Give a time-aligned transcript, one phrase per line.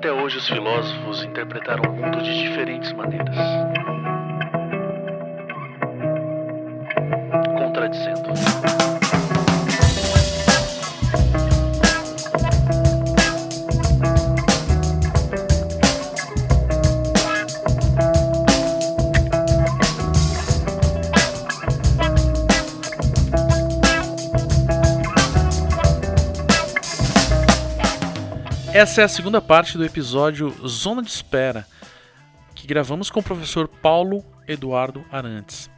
[0.00, 3.36] Até hoje, os filósofos interpretaram o mundo de diferentes maneiras.
[7.58, 8.49] Contradizendo.
[28.80, 31.66] Essa é a segunda parte do episódio Zona de Espera,
[32.54, 35.70] que gravamos com o professor Paulo Eduardo Arantes.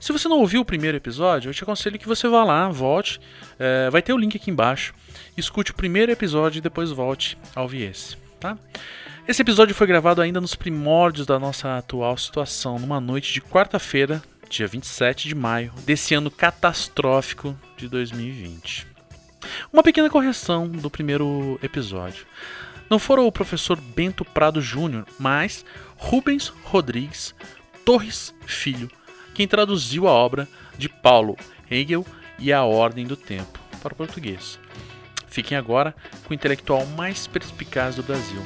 [0.00, 3.20] Se você não ouviu o primeiro episódio, eu te aconselho que você vá lá, volte,
[3.58, 4.94] é, vai ter o link aqui embaixo,
[5.36, 8.56] escute o primeiro episódio e depois volte a ouvir esse, tá?
[9.28, 14.22] Esse episódio foi gravado ainda nos primórdios da nossa atual situação, numa noite de quarta-feira,
[14.48, 18.89] dia 27 de maio, desse ano catastrófico de 2020.
[19.72, 22.26] Uma pequena correção do primeiro episódio.
[22.88, 25.64] Não foram o professor Bento Prado Júnior, mas
[25.96, 27.34] Rubens Rodrigues
[27.84, 28.90] Torres Filho,
[29.34, 31.36] quem traduziu a obra de Paulo
[31.70, 32.04] Hegel
[32.38, 34.58] e a Ordem do Tempo para o português.
[35.28, 35.94] Fiquem agora
[36.24, 38.44] com o intelectual mais perspicaz do Brasil,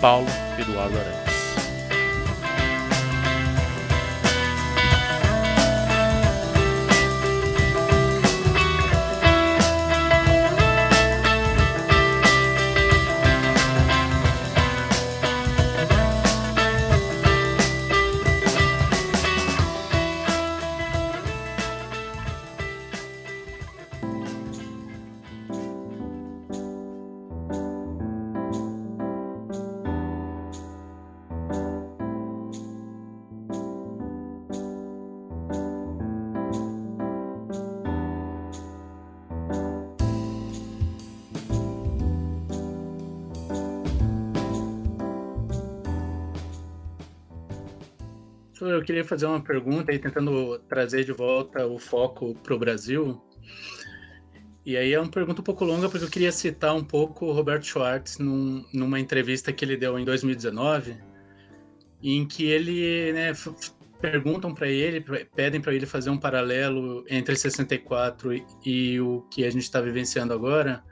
[0.00, 0.26] Paulo
[0.58, 1.39] Eduardo Arantes.
[48.90, 53.22] Queria fazer uma pergunta aí, tentando trazer de volta o foco para o Brasil.
[54.66, 57.32] E aí é uma pergunta um pouco longa, porque eu queria citar um pouco o
[57.32, 60.98] Roberto Schwartz num, numa entrevista que ele deu em 2019,
[62.02, 63.32] em que ele, né,
[64.00, 65.00] perguntam para ele,
[65.36, 69.80] pedem para ele fazer um paralelo entre 64 e, e o que a gente está
[69.80, 70.82] vivenciando agora.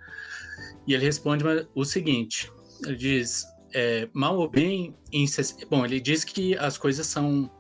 [0.87, 1.43] E ele responde
[1.75, 2.49] o seguinte:
[2.87, 3.45] ele diz,
[3.75, 5.27] é, mal ou bem, em,
[5.69, 7.51] bom, ele diz que as coisas são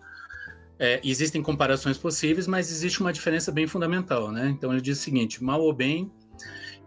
[0.78, 4.48] é, existem comparações possíveis, mas existe uma diferença bem fundamental, né?
[4.48, 6.10] Então ele diz o seguinte: mal ou bem,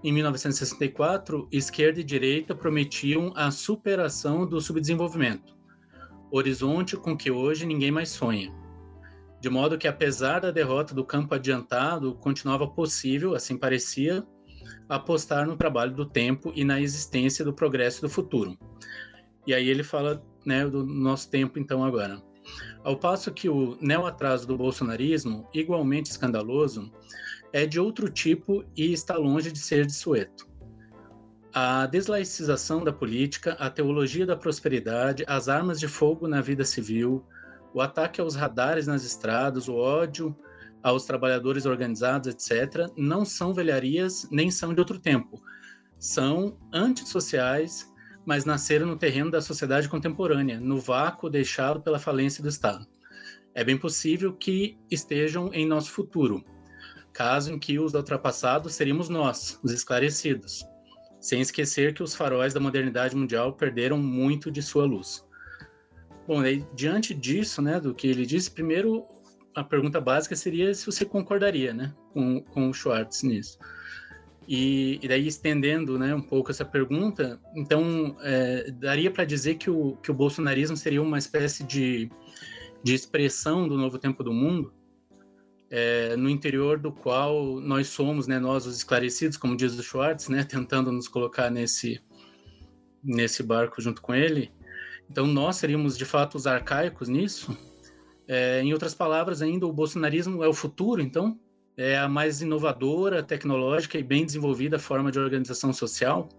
[0.04, 5.56] em 1964, esquerda e direita prometiam a superação do subdesenvolvimento,
[6.32, 8.52] horizonte com que hoje ninguém mais sonha.
[9.40, 14.26] De modo que, apesar da derrota do campo adiantado, continuava possível, assim parecia,
[14.88, 18.58] apostar no trabalho do tempo e na existência do progresso do futuro.
[19.46, 22.22] E aí ele fala né, do nosso tempo, então, agora.
[22.84, 26.92] Ao passo que o neo-atraso do bolsonarismo, igualmente escandaloso,
[27.54, 30.50] é de outro tipo e está longe de ser dissueto.
[31.54, 37.26] A deslaicização da política, a teologia da prosperidade, as armas de fogo na vida civil,
[37.74, 40.36] o ataque aos radares nas estradas, o ódio
[40.82, 45.42] aos trabalhadores organizados, etc., não são velharias nem são de outro tempo.
[46.00, 47.91] São antissociais
[48.26, 52.86] mas nasceram no terreno da sociedade contemporânea, no vácuo deixado pela falência do Estado.
[53.54, 56.44] É bem possível que estejam em nosso futuro,
[57.12, 60.64] caso em que os ultrapassados seríamos nós, os esclarecidos,
[61.20, 65.26] sem esquecer que os faróis da modernidade mundial perderam muito de sua luz.
[66.28, 69.06] Bom, aí, diante disso, né, do que ele disse, primeiro
[69.54, 73.60] a pergunta básica seria se você concordaria, né, com, com o Schwartz nisso.
[74.48, 79.70] E, e, daí, estendendo né, um pouco essa pergunta, então, é, daria para dizer que
[79.70, 82.10] o, que o bolsonarismo seria uma espécie de,
[82.84, 84.74] de expressão do novo tempo do mundo,
[85.70, 90.28] é, no interior do qual nós somos, né, nós os esclarecidos, como diz o Schwartz,
[90.28, 92.02] né, tentando nos colocar nesse,
[93.04, 94.52] nesse barco junto com ele.
[95.10, 97.56] Então, nós seríamos, de fato, os arcaicos nisso.
[98.28, 101.38] É, em outras palavras, ainda, o bolsonarismo é o futuro, então,
[101.78, 106.30] é a mais inovadora, tecnológica e bem desenvolvida forma de organização social?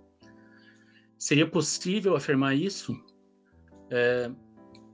[1.19, 2.99] Seria possível afirmar isso?
[3.91, 4.31] É,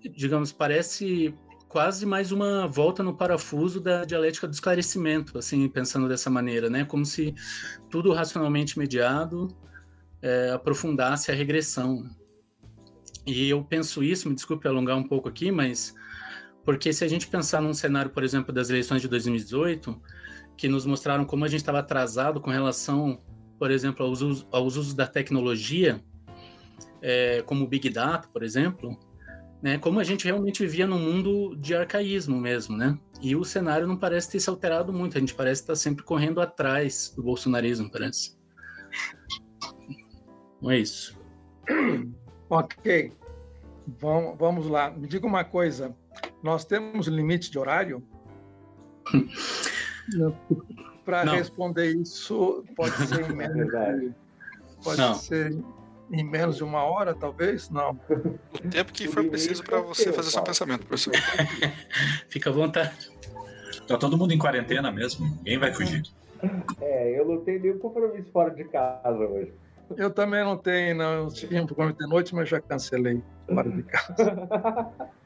[0.00, 1.34] digamos, parece
[1.68, 6.84] quase mais uma volta no parafuso da dialética do esclarecimento, assim, pensando dessa maneira, né?
[6.84, 7.34] Como se
[7.90, 9.48] tudo racionalmente mediado
[10.22, 12.08] é, aprofundasse a regressão.
[13.26, 15.94] E eu penso isso, me desculpe alongar um pouco aqui, mas
[16.64, 20.00] porque se a gente pensar num cenário, por exemplo, das eleições de 2018,
[20.58, 23.22] que nos mostraram como a gente estava atrasado com relação,
[23.58, 26.04] por exemplo, aos usos, aos usos da tecnologia,
[27.00, 28.98] é, como o Big Data, por exemplo,
[29.62, 32.98] né, como a gente realmente vivia num mundo de arcaísmo mesmo, né?
[33.20, 36.40] E o cenário não parece ter se alterado muito, a gente parece estar sempre correndo
[36.40, 38.36] atrás do bolsonarismo, parece.
[40.60, 41.16] Não é isso.
[42.50, 43.12] Ok.
[44.00, 44.90] Vamos, vamos lá.
[44.90, 45.96] Me diga uma coisa.
[46.42, 48.02] Nós temos limite de horário?
[51.04, 54.14] Para responder isso, pode ser em menos, de,
[54.84, 55.14] pode Não.
[55.14, 55.56] ser
[56.10, 57.70] em menos de uma hora, talvez?
[57.70, 57.98] Não.
[58.54, 61.14] O tempo que for preciso para você fazer seu pensamento, professor.
[62.28, 63.10] Fica à vontade.
[63.86, 66.02] Tá todo mundo em quarentena mesmo, ninguém vai fugir.
[66.80, 69.52] É, eu não tenho nenhum compromisso fora de casa hoje.
[69.96, 71.24] Eu também não tenho, não.
[71.24, 74.92] Eu tinha um compromisso de noite, mas já cancelei fora de casa.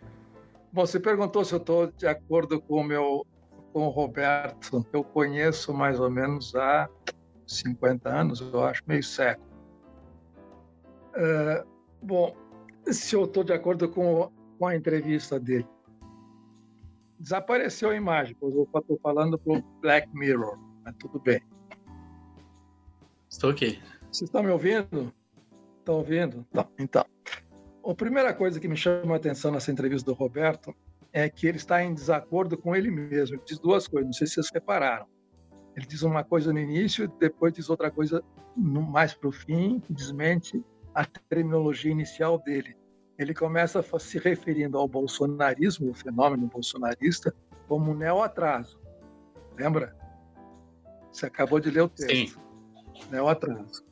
[0.73, 3.27] Bom, você perguntou se eu estou de acordo com o meu
[3.73, 4.87] com o Roberto.
[4.93, 6.89] Eu conheço mais ou menos há
[7.47, 9.47] 50 anos, eu acho, meio século.
[11.15, 11.65] É,
[12.03, 12.35] bom,
[12.87, 15.67] se eu estou de acordo com, com a entrevista dele.
[17.19, 21.41] Desapareceu a imagem, pois eu estou falando para o Black Mirror, mas tudo bem.
[23.29, 23.81] Estou aqui.
[24.11, 25.13] Vocês estão me ouvindo?
[25.79, 26.47] Estão ouvindo?
[26.53, 26.69] Não.
[26.79, 27.05] Então,
[27.85, 30.75] a primeira coisa que me chama a atenção nessa entrevista do Roberto
[31.13, 33.37] é que ele está em desacordo com ele mesmo.
[33.37, 35.07] Ele diz duas coisas, não sei se vocês repararam.
[35.77, 38.23] Ele diz uma coisa no início, depois diz outra coisa
[38.57, 40.63] mais para o fim, que desmente
[40.95, 42.77] a terminologia inicial dele.
[43.19, 47.35] Ele começa se referindo ao bolsonarismo, o fenômeno bolsonarista,
[47.69, 48.81] como um neo-atraso.
[49.57, 49.97] Lembra?
[51.11, 52.35] Você acabou de ler o texto.
[52.35, 53.11] Sim.
[53.11, 53.85] Neo-atraso.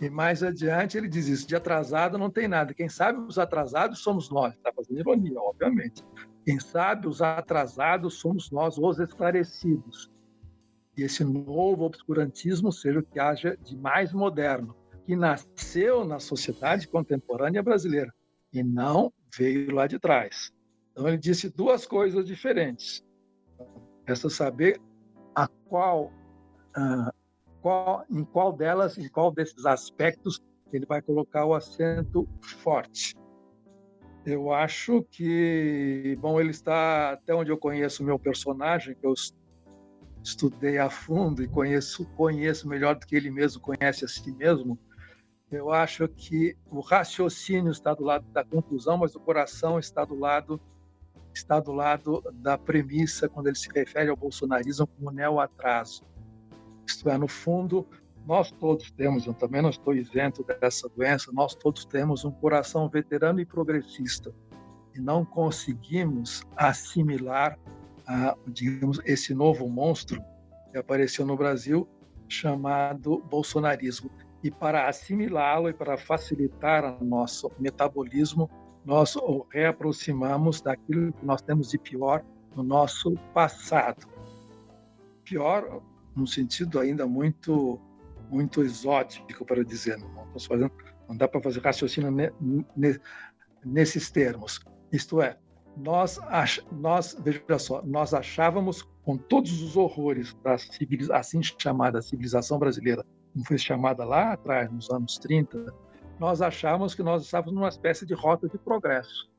[0.00, 2.74] E mais adiante ele diz isso: de atrasado não tem nada.
[2.74, 4.54] Quem sabe os atrasados somos nós.
[4.54, 6.02] Está fazendo ironia, obviamente.
[6.44, 10.10] Quem sabe os atrasados somos nós, os esclarecidos.
[10.96, 16.88] E esse novo obscurantismo seja o que haja de mais moderno, que nasceu na sociedade
[16.88, 18.12] contemporânea brasileira
[18.52, 20.52] e não veio lá de trás.
[20.90, 23.02] Então ele disse duas coisas diferentes.
[24.06, 24.80] Resta saber
[25.34, 26.12] a qual,
[26.76, 27.12] uh,
[27.62, 30.40] qual, em qual delas, em qual desses aspectos
[30.72, 33.14] ele vai colocar o acento forte.
[34.24, 39.14] Eu acho que, bom, ele está até onde eu conheço o meu personagem, que eu
[40.22, 44.78] estudei a fundo e conheço, conheço melhor do que ele mesmo conhece a si mesmo.
[45.50, 50.14] Eu acho que o raciocínio está do lado da conclusão, mas o coração está do
[50.14, 50.60] lado
[51.34, 56.04] está do lado da premissa quando ele se refere ao bolsonarismo como neo-atraso.
[56.86, 57.86] Isto é, no fundo,
[58.26, 62.88] nós todos temos, eu também não estou isento dessa doença, nós todos temos um coração
[62.88, 64.32] veterano e progressista
[64.94, 67.58] e não conseguimos assimilar,
[68.46, 70.22] digamos, esse novo monstro
[70.70, 71.88] que apareceu no Brasil
[72.28, 74.10] chamado bolsonarismo.
[74.42, 78.50] E para assimilá-lo e para facilitar o nosso metabolismo,
[78.84, 82.24] nós o reaproximamos daquilo que nós temos de pior
[82.56, 84.06] no nosso passado.
[85.24, 85.80] Pior,
[86.16, 87.80] num sentido ainda muito
[88.32, 90.72] muito exótico para dizer, não, fazendo,
[91.08, 92.32] não dá para fazer raciocínio ne,
[92.76, 92.98] ne,
[93.64, 94.60] nesses termos.
[94.90, 95.38] Isto é,
[95.76, 100.56] nós, ach, nós, veja só, nós achávamos com todos os horrores da
[101.16, 105.72] assim chamada civilização brasileira como foi chamada lá atrás, nos anos 30,
[106.18, 109.30] nós achávamos que nós estávamos numa espécie de rota de progresso.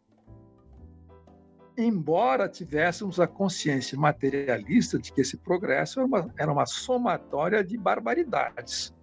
[1.78, 7.78] Embora tivéssemos a consciência materialista de que esse progresso era uma, era uma somatória de
[7.78, 8.94] barbaridades,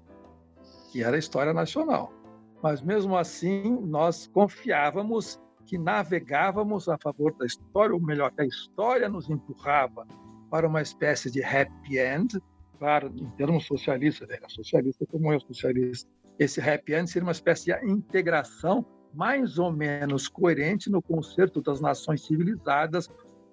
[0.92, 2.12] que era a história nacional.
[2.62, 8.46] Mas mesmo assim, nós confiávamos que navegávamos a favor da história, ou melhor, que a
[8.46, 10.06] história nos empurrava
[10.50, 12.40] para uma espécie de happy end,
[12.78, 14.38] claro, em termos socialistas, né?
[14.48, 16.08] socialista como eu, socialista,
[16.38, 21.80] esse happy end seria uma espécie de integração mais ou menos coerente no concerto das
[21.80, 23.08] nações civilizadas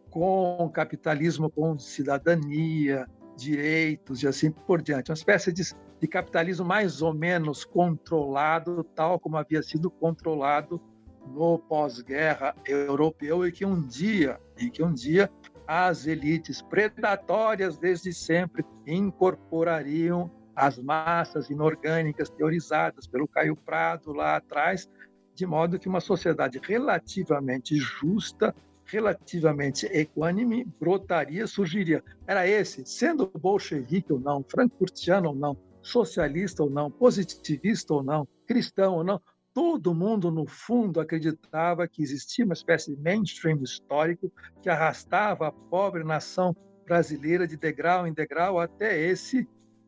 [0.10, 5.12] com capitalismo, com cidadania, direitos e assim por diante.
[5.12, 5.64] Uma espécie de,
[6.00, 10.82] de capitalismo mais ou menos controlado, tal como havia sido controlado
[11.28, 15.30] no pós-guerra europeu e que um dia, e que um dia
[15.68, 24.90] as elites predatórias desde sempre incorporariam as massas inorgânicas teorizadas pelo Caio Prado lá atrás,
[25.38, 32.04] de modo que uma sociedade relativamente justa, relativamente equânime, brotaria, surgiria.
[32.26, 38.28] Era esse, sendo bolchevique ou não, frankfurtiano ou não, socialista ou não, positivista ou não,
[38.48, 39.22] cristão ou não,
[39.54, 45.52] todo mundo, no fundo, acreditava que existia uma espécie de mainstream histórico que arrastava a
[45.52, 49.48] pobre nação brasileira de degrau em degrau até esse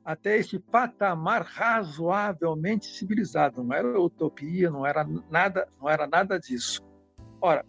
[0.10, 3.64] até esse patamar razoavelmente civilizado.
[3.64, 6.82] Não era utopia, não era nada, não era nada disso.
[7.40, 7.64] Ora,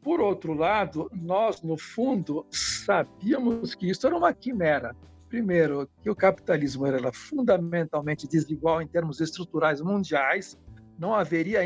[0.00, 4.94] por outro lado, nós no fundo sabíamos que isso era uma quimera.
[5.28, 10.56] Primeiro, que o capitalismo era fundamentalmente desigual em termos estruturais mundiais,
[10.96, 11.64] não haveria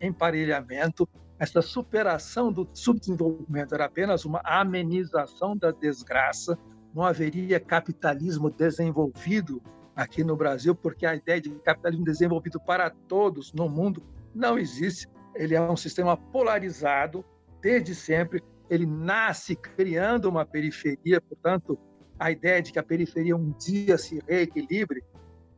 [0.00, 1.08] emparelhamento,
[1.38, 6.58] essa superação do subdesenvolvimento era apenas uma amenização da desgraça,
[6.96, 9.62] não haveria capitalismo desenvolvido
[9.94, 14.02] aqui no Brasil, porque a ideia de capitalismo desenvolvido para todos no mundo
[14.34, 15.06] não existe.
[15.34, 17.22] Ele é um sistema polarizado
[17.60, 18.42] desde sempre.
[18.70, 21.78] Ele nasce criando uma periferia, portanto,
[22.18, 25.04] a ideia de que a periferia um dia se reequilibre,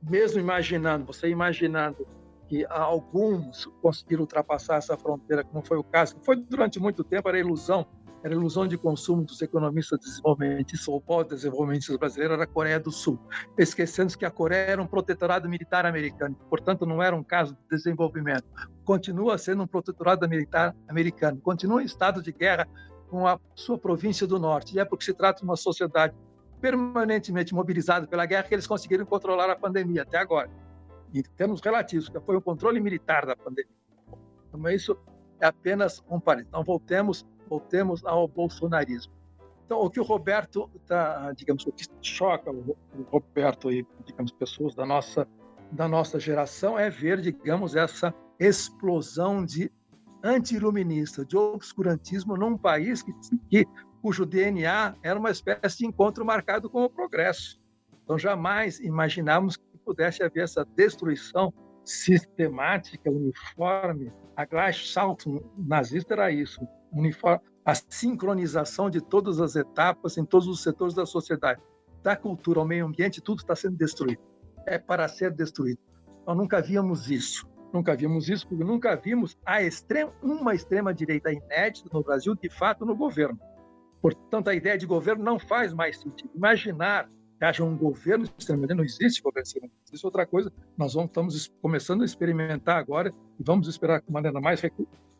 [0.02, 2.04] mesmo imaginando, você imaginando
[2.49, 7.28] que alguns conseguiram ultrapassar essa fronteira, como foi o caso, que foi durante muito tempo,
[7.28, 7.87] era ilusão,
[8.23, 13.19] era ilusão de consumo dos economistas desenvolvimentistas ou pós-desenvolvimentistas brasileiros, era a Coreia do Sul,
[13.57, 17.77] esquecendo que a Coreia era um protetorado militar americano, portanto não era um caso de
[17.77, 18.45] desenvolvimento.
[18.85, 22.67] Continua sendo um protetorado militar americano, continua em estado de guerra
[23.09, 26.15] com a sua província do norte, e é porque se trata de uma sociedade
[26.61, 30.51] permanentemente mobilizada pela guerra que eles conseguiram controlar a pandemia até agora
[31.15, 33.73] em termos relativos, que foi o controle militar da pandemia.
[34.49, 34.97] Então, isso
[35.41, 36.49] é apenas um parênteses.
[36.49, 39.12] Então, voltemos, voltemos ao bolsonarismo.
[39.64, 42.76] Então, o que o Roberto está, digamos, o que choca o
[43.11, 45.26] Roberto e, digamos, pessoas da nossa
[45.71, 49.71] da nossa geração é ver, digamos, essa explosão de
[50.25, 53.12] anti-iluminista, de obscurantismo num país que,
[53.50, 53.67] que,
[54.00, 57.61] cujo DNA era uma espécie de encontro marcado com o progresso.
[58.02, 61.52] Então, jamais imaginávamos pudesse haver essa destruição
[61.83, 64.12] sistemática, uniforme.
[64.37, 66.61] A Gleichschaltung nazista era isso,
[67.64, 71.61] a sincronização de todas as etapas em todos os setores da sociedade,
[72.02, 74.23] da cultura ao meio ambiente, tudo está sendo destruído.
[74.66, 75.80] É para ser destruído.
[76.26, 77.47] Nós nunca víamos isso.
[77.73, 82.87] Nunca vimos isso, porque nunca vimos a extrema, uma extrema-direita inédita no Brasil, de fato,
[82.87, 83.38] no governo.
[84.00, 86.30] Portanto, a ideia de governo não faz mais sentido.
[86.35, 91.11] Imaginar que haja um governo extremamente não existe governo extremamente existe outra coisa nós vamos,
[91.11, 94.61] estamos começando a experimentar agora e vamos esperar de maneira mais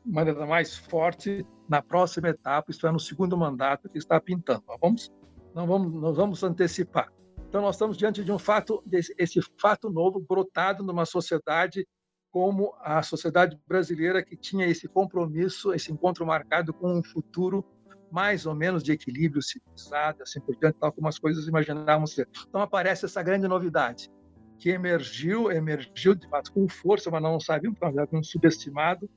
[0.05, 4.78] maneira mais forte na próxima etapa isto é no segundo mandato que está pintando nós
[4.81, 5.12] vamos
[5.55, 7.12] não vamos nós vamos antecipar
[7.49, 11.87] então nós estamos diante de um fato esse fato novo brotado numa sociedade
[12.31, 17.64] como a sociedade brasileira que tinha esse compromisso esse encontro marcado com um futuro
[18.11, 22.28] mais ou menos de equilíbrio civilizado, assim por diante, tal como as coisas imaginávamos ser.
[22.49, 24.11] Então aparece essa grande novidade,
[24.59, 29.09] que emergiu, emergiu de fato com força, mas não sabíamos, porque havíamos subestimado,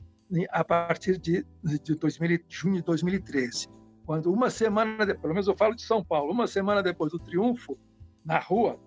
[0.50, 3.68] a partir de, de 2000, junho de 2013,
[4.06, 7.20] quando uma semana, de, pelo menos eu falo de São Paulo, uma semana depois do
[7.20, 7.78] triunfo,
[8.24, 8.80] na rua,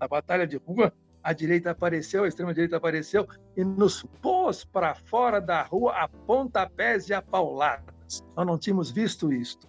[0.00, 0.92] na batalha de rua,
[1.22, 7.08] a direita apareceu, a extrema-direita apareceu e nos pôs para fora da rua a pontapés
[7.08, 7.92] e a paulada.
[8.36, 9.68] Nós não tínhamos visto isto.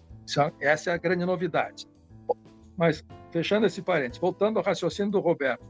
[0.60, 1.86] É, essa é a grande novidade.
[2.76, 5.64] Mas, fechando esse parênteses, voltando ao raciocínio do Roberto,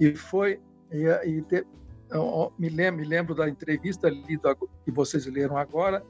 [0.00, 0.60] e foi.
[0.90, 1.64] E, e
[2.10, 6.04] te, me, lembro, me lembro da entrevista lida, que vocês leram agora,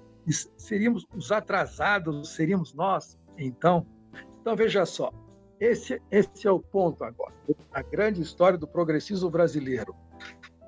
[0.56, 3.86] seríamos os atrasados, seríamos nós, então.
[4.40, 5.12] Então, veja só,
[5.58, 7.34] esse, esse é o ponto agora.
[7.72, 9.94] A grande história do progressismo brasileiro.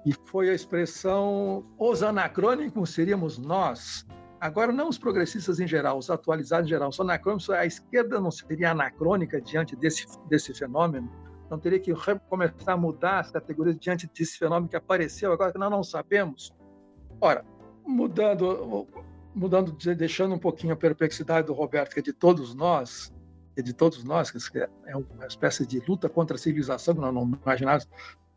[0.05, 4.05] E foi a expressão, os anacrônicos seríamos nós,
[4.43, 8.33] Agora, não os progressistas em geral, os atualizados em geral, são anacrônicos, a esquerda não
[8.33, 11.09] seria anacrônica diante desse, desse fenômeno?
[11.53, 11.93] Não teria que
[12.31, 16.51] começar a mudar as categorias diante desse fenômeno que apareceu agora que nós não sabemos?
[17.21, 17.45] Ora,
[17.87, 18.89] mudando,
[19.35, 23.13] mudando deixando um pouquinho a perplexidade do Roberto, que é de todos nós,
[23.55, 27.13] é de todos nós, que é uma espécie de luta contra a civilização que nós
[27.13, 27.87] não imaginávamos,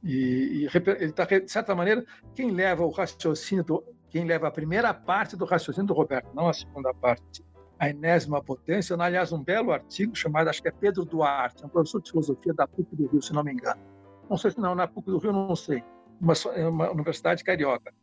[0.04, 0.70] e, e
[1.00, 2.06] ele está, de certa maneira,
[2.36, 6.50] quem leva o raciocínio do, quem leva a primeira parte do raciocínio do Roberto, não
[6.50, 7.42] a segunda parte,
[7.80, 12.02] a enésima potência, aliás, um belo artigo chamado, acho que é Pedro Duarte, um professor
[12.02, 13.82] de filosofia da PUC do Rio, se não me engano.
[14.30, 15.84] Não sei se não, na PUC do Rio, não sei,
[16.20, 17.94] uma, é uma universidade carioca,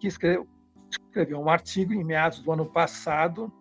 [0.00, 0.48] que escreveu,
[0.90, 3.52] escreveu um artigo em meados do ano passado,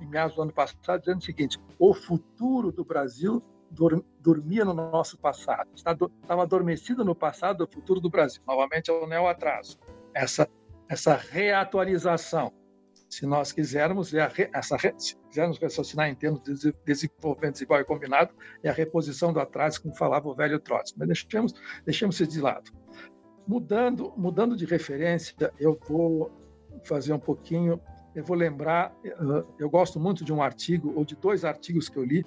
[0.00, 3.42] em meados do ano passado, dizendo o seguinte: o futuro do Brasil
[4.18, 8.42] dormia no nosso passado, estava adormecido no passado o futuro do Brasil.
[8.46, 9.78] Novamente é o neo-atraso.
[10.12, 10.48] Essa
[10.90, 12.52] essa reatualização.
[13.10, 17.84] Se nós quisermos, é re, essa, se quisermos raciocinar em termos de desenvolvimento desigual e
[17.84, 20.96] combinado, é a reposição do atraso, como falava o velho Trotsky.
[20.96, 21.52] Mas deixemos,
[21.84, 22.70] deixemos isso de lado.
[23.48, 26.30] Mudando, mudando de referência, eu vou
[26.84, 27.80] fazer um pouquinho,
[28.14, 28.96] eu vou lembrar,
[29.58, 32.24] eu gosto muito de um artigo, ou de dois artigos que eu li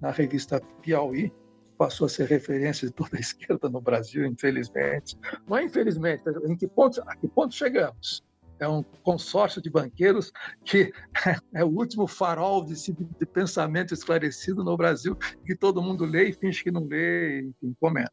[0.00, 1.32] na revista Piauí,
[1.78, 5.16] passou a ser referência de toda a esquerda no Brasil, infelizmente.
[5.46, 8.24] Não é infelizmente, em que ponto, a que ponto chegamos?
[8.64, 10.32] É um consórcio de banqueiros
[10.64, 10.90] que
[11.54, 16.32] é o último farol de, de pensamento esclarecido no Brasil, que todo mundo lê e
[16.32, 18.12] finge que não lê, enfim, comenta.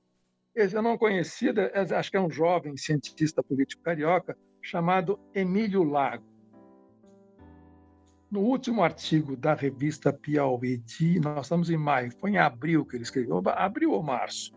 [0.53, 1.53] Esse eu não conhecia,
[1.98, 6.25] acho que é um jovem cientista político carioca chamado Emílio Lago.
[8.29, 10.81] No último artigo da revista Piauí,
[11.24, 14.53] nós estamos em maio, foi em abril que ele escreveu, abril ou março.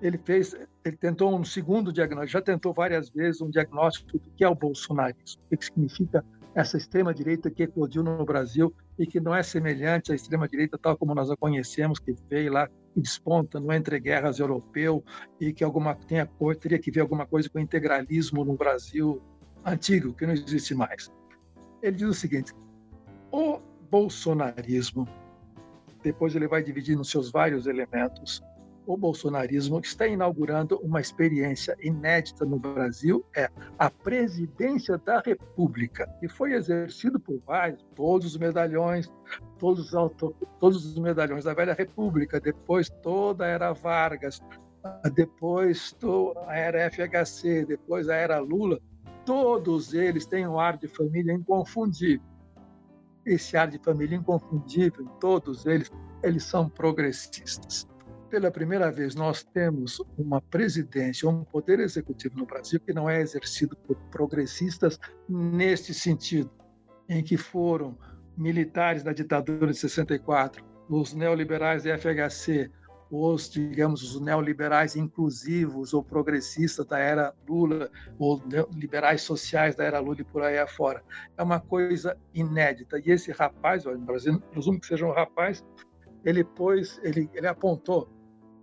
[0.00, 4.44] Ele fez, ele tentou um segundo diagnóstico, já tentou várias vezes um diagnóstico do que
[4.44, 6.24] é o bolsonarismo, o que significa
[6.54, 10.78] essa extrema direita que eclodiu no Brasil e que não é semelhante à extrema direita
[10.78, 15.02] tal como nós a conhecemos, que veio lá e desponta no entre guerras europeu
[15.40, 16.28] e que alguma tenha
[16.60, 19.20] teria que ver alguma coisa com integralismo no Brasil
[19.64, 21.10] antigo, que não existe mais.
[21.82, 22.52] Ele diz o seguinte:
[23.32, 23.58] o
[23.90, 25.08] bolsonarismo,
[26.02, 28.42] depois ele vai dividir nos seus vários elementos,
[28.86, 36.28] o bolsonarismo está inaugurando uma experiência inédita no Brasil, é a presidência da República, que
[36.28, 39.10] foi exercido por vários, todos os medalhões,
[39.58, 39.90] todos,
[40.60, 44.40] todos os medalhões da velha República, depois toda a era Vargas,
[45.14, 45.96] depois
[46.46, 48.78] a era FHC, depois a era Lula,
[49.24, 52.34] todos eles têm um ar de família inconfundível
[53.26, 55.90] esse ar de família inconfundível, todos eles,
[56.22, 57.88] eles são progressistas.
[58.30, 63.20] Pela primeira vez, nós temos uma presidência, um poder executivo no Brasil que não é
[63.20, 66.50] exercido por progressistas neste sentido,
[67.08, 67.96] em que foram
[68.36, 72.70] militares da ditadura de 64, os neoliberais da FHC,
[73.10, 78.42] os, digamos, os neoliberais inclusivos ou progressistas da era Lula, ou
[78.74, 81.02] liberais sociais da era Lula e por aí afora.
[81.36, 82.98] É uma coisa inédita.
[82.98, 85.64] E esse rapaz, no Brasil, presumo que seja um rapaz,
[86.24, 88.08] ele pôs, ele, ele apontou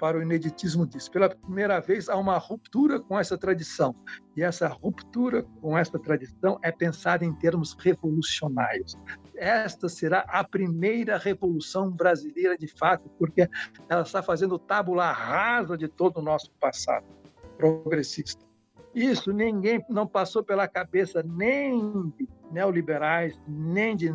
[0.01, 1.11] para o ineditismo disso.
[1.11, 3.95] Pela primeira vez, há uma ruptura com essa tradição.
[4.35, 8.97] E essa ruptura com essa tradição é pensada em termos revolucionários.
[9.35, 13.47] Esta será a primeira revolução brasileira de fato, porque
[13.87, 17.05] ela está fazendo tábula rasa de todo o nosso passado
[17.55, 18.43] progressista.
[18.95, 24.11] Isso ninguém não passou pela cabeça nem de neoliberais, nem de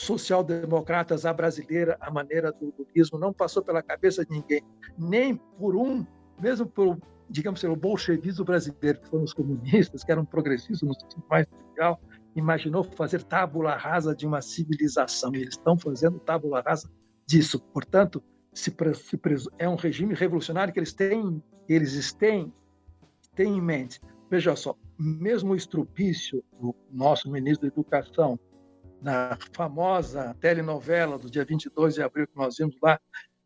[0.00, 4.62] social-democratas à brasileira, a maneira do lulismo, não passou pela cabeça de ninguém,
[4.98, 6.04] nem por um,
[6.40, 11.22] mesmo por, digamos o bolchevismo brasileiro, que foram os comunistas, que eram progressistas no sentido
[11.28, 12.00] mais legal,
[12.34, 15.34] imaginou fazer tábula rasa de uma civilização.
[15.34, 16.90] E eles estão fazendo tábula rasa
[17.26, 17.60] disso.
[17.72, 19.20] Portanto, se, se,
[19.58, 22.52] é um regime revolucionário que eles têm, eles têm,
[23.34, 24.00] têm em mente.
[24.30, 28.38] Veja só, mesmo o estrupício do nosso ministro da Educação,
[29.02, 33.00] na famosa telenovela do dia 22 de abril que nós vimos lá,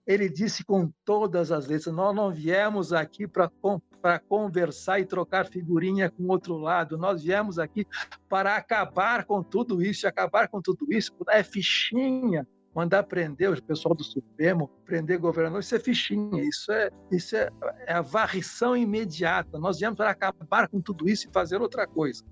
[0.07, 6.11] ele disse com todas as letras: Nós não viemos aqui para conversar e trocar figurinha
[6.11, 7.87] com outro lado, nós viemos aqui
[8.29, 13.95] para acabar com tudo isso, acabar com tudo isso, é fichinha, mandar prender o pessoal
[13.95, 17.49] do Supremo, prender governador, isso é fichinha, isso é, isso é,
[17.87, 19.59] é a varrição imediata.
[19.59, 22.25] Nós viemos para acabar com tudo isso e fazer outra coisa.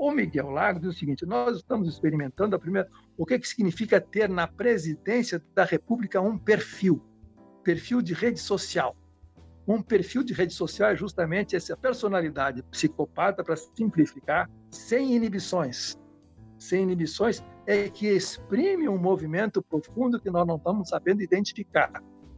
[0.00, 4.00] O Miguel Lago diz o seguinte: nós estamos experimentando a primeira, o que, que significa
[4.00, 7.02] ter na presidência da República um perfil,
[7.62, 8.96] perfil de rede social.
[9.68, 15.98] Um perfil de rede social é justamente essa personalidade psicopata, para simplificar, sem inibições.
[16.58, 21.92] Sem inibições é que exprime um movimento profundo que nós não estamos sabendo identificar.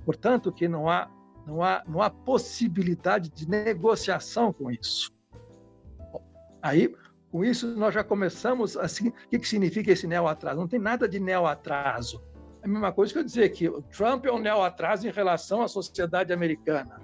[0.04, 1.08] Portanto, que não há,
[1.46, 5.12] não há, não há possibilidade de negociação com isso.
[6.60, 6.92] Aí,
[7.32, 9.08] com isso, nós já começamos assim.
[9.08, 10.60] O que, que significa esse neo-atraso?
[10.60, 12.22] Não tem nada de neo-atraso.
[12.62, 15.62] É a mesma coisa que eu dizer que o Trump é um neo-atraso em relação
[15.62, 17.00] à sociedade americana.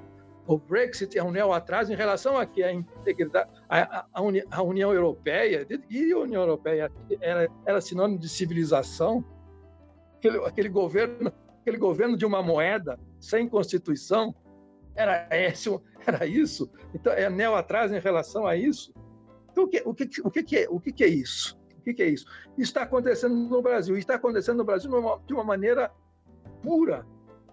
[0.46, 4.62] O Brexit é um neo-atraso em relação a que a integridade, a, a, Uni, a,
[4.62, 9.24] União Europeia, e a União Europeia era, era sinônimo de civilização.
[10.18, 14.34] Aquele, aquele, governo, aquele governo de uma moeda sem constituição
[14.94, 15.70] era, esse,
[16.06, 16.70] era isso.
[16.94, 18.92] Então, é neo-atraso em relação a isso.
[19.58, 21.58] Então, o que, o que, o que, é, o que, é isso?
[21.76, 22.26] O que, é isso?
[22.56, 23.96] Está acontecendo no Brasil.
[23.96, 24.90] Está acontecendo no Brasil
[25.26, 25.90] de uma maneira
[26.62, 27.04] pura,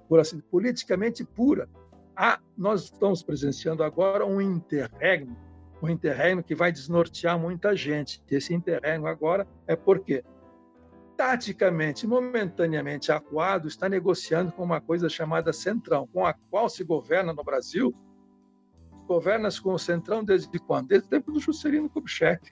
[0.08, 1.68] por assim, politicamente pura.
[2.16, 5.36] Ah, nós estamos presenciando agora um interregno,
[5.82, 8.24] um interregno que vai desnortear muita gente.
[8.30, 10.24] Esse interregno agora é porque,
[11.18, 17.34] taticamente, momentaneamente acuado, está negociando com uma coisa chamada Centrão, com a qual se governa
[17.34, 17.94] no Brasil
[19.08, 20.88] Governa-se com o Centrão desde quando?
[20.88, 22.52] Desde o tempo do Juscelino Kubitschek.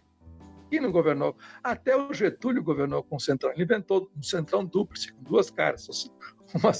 [0.69, 1.35] Quem não governou?
[1.63, 3.51] Até o Getúlio governou com o Centrão.
[3.51, 6.09] Ele inventou um Centrão duplo, com duas caras.
[6.53, 6.71] Uma,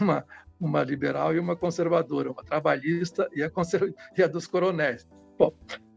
[0.00, 0.26] uma,
[0.60, 3.50] uma liberal e uma conservadora, uma trabalhista e a,
[4.16, 5.08] e a dos coronéis.
[5.38, 5.52] Bom,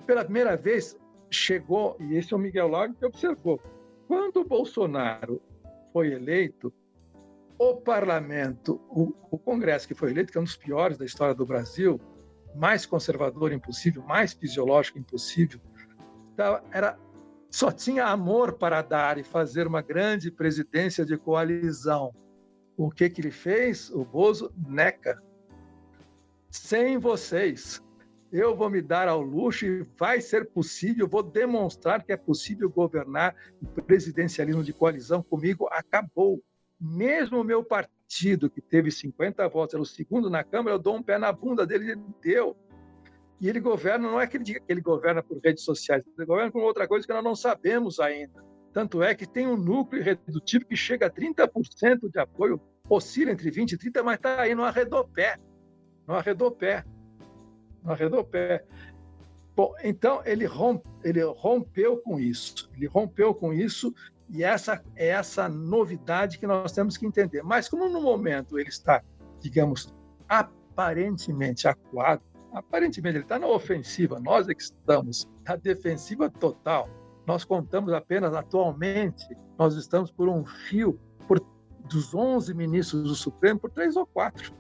[0.06, 0.98] pela primeira vez
[1.30, 3.62] chegou, e esse é o Miguel Lago que observou,
[4.08, 5.42] quando o Bolsonaro
[5.92, 6.74] foi eleito,
[7.60, 11.34] o parlamento, o, o, Congresso que foi eleito, que é um dos piores da história
[11.34, 12.00] do Brasil,
[12.58, 15.60] mais conservador impossível, mais fisiológico impossível,
[16.38, 16.96] então, era
[17.50, 22.13] só tinha amor para dar e fazer uma grande presidência de coalizão.
[22.78, 23.89] O que que ele fez?
[23.89, 25.20] O Bozo neca.
[26.52, 27.82] Sem vocês,
[28.32, 32.70] eu vou me dar ao luxo e vai ser possível, vou demonstrar que é possível
[32.70, 36.39] governar o presidencialismo de coalizão comigo acabou.
[36.80, 37.97] Mesmo o meu partido,
[38.50, 41.65] que teve 50 votos, era o segundo na Câmara, eu dou um pé na bunda
[41.65, 42.56] dele, ele deu.
[43.39, 46.26] E ele governa, não é que ele diga que ele governa por redes sociais, ele
[46.26, 48.43] governa por outra coisa que nós não sabemos ainda.
[48.74, 53.52] Tanto é que tem um núcleo redutivo que chega a 30% de apoio, oscila entre
[53.52, 55.38] 20% e 30%, mas está aí no arredopé.
[56.08, 56.84] No arredopé.
[57.84, 58.63] No arredopé.
[59.56, 60.46] Bom, então ele,
[61.04, 62.70] ele rompeu com isso.
[62.76, 63.93] Ele rompeu com isso
[64.30, 67.44] e essa é essa novidade que nós temos que entender.
[67.44, 69.02] Mas como no momento ele está,
[69.40, 69.94] digamos,
[70.28, 76.90] aparentemente acuado, aparentemente ele está na ofensiva, nós é que estamos na defensiva total.
[77.26, 79.26] Nós contamos apenas atualmente,
[79.58, 81.40] nós estamos por um fio por,
[81.90, 84.54] dos 11 ministros do Supremo por três ou quatro.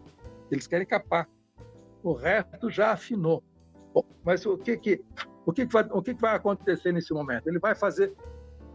[0.49, 1.27] Eles querem capar.
[2.03, 3.43] O resto já afinou.
[3.93, 5.03] Bom, mas o que que
[5.45, 7.47] o que, que vai, o que, que vai acontecer nesse momento?
[7.47, 8.13] Ele vai fazer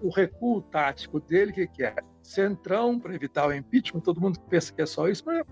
[0.02, 4.72] o recuo tático dele, que, que é centrão para evitar o impeachment, todo mundo pensa
[4.72, 5.44] que é só isso, mas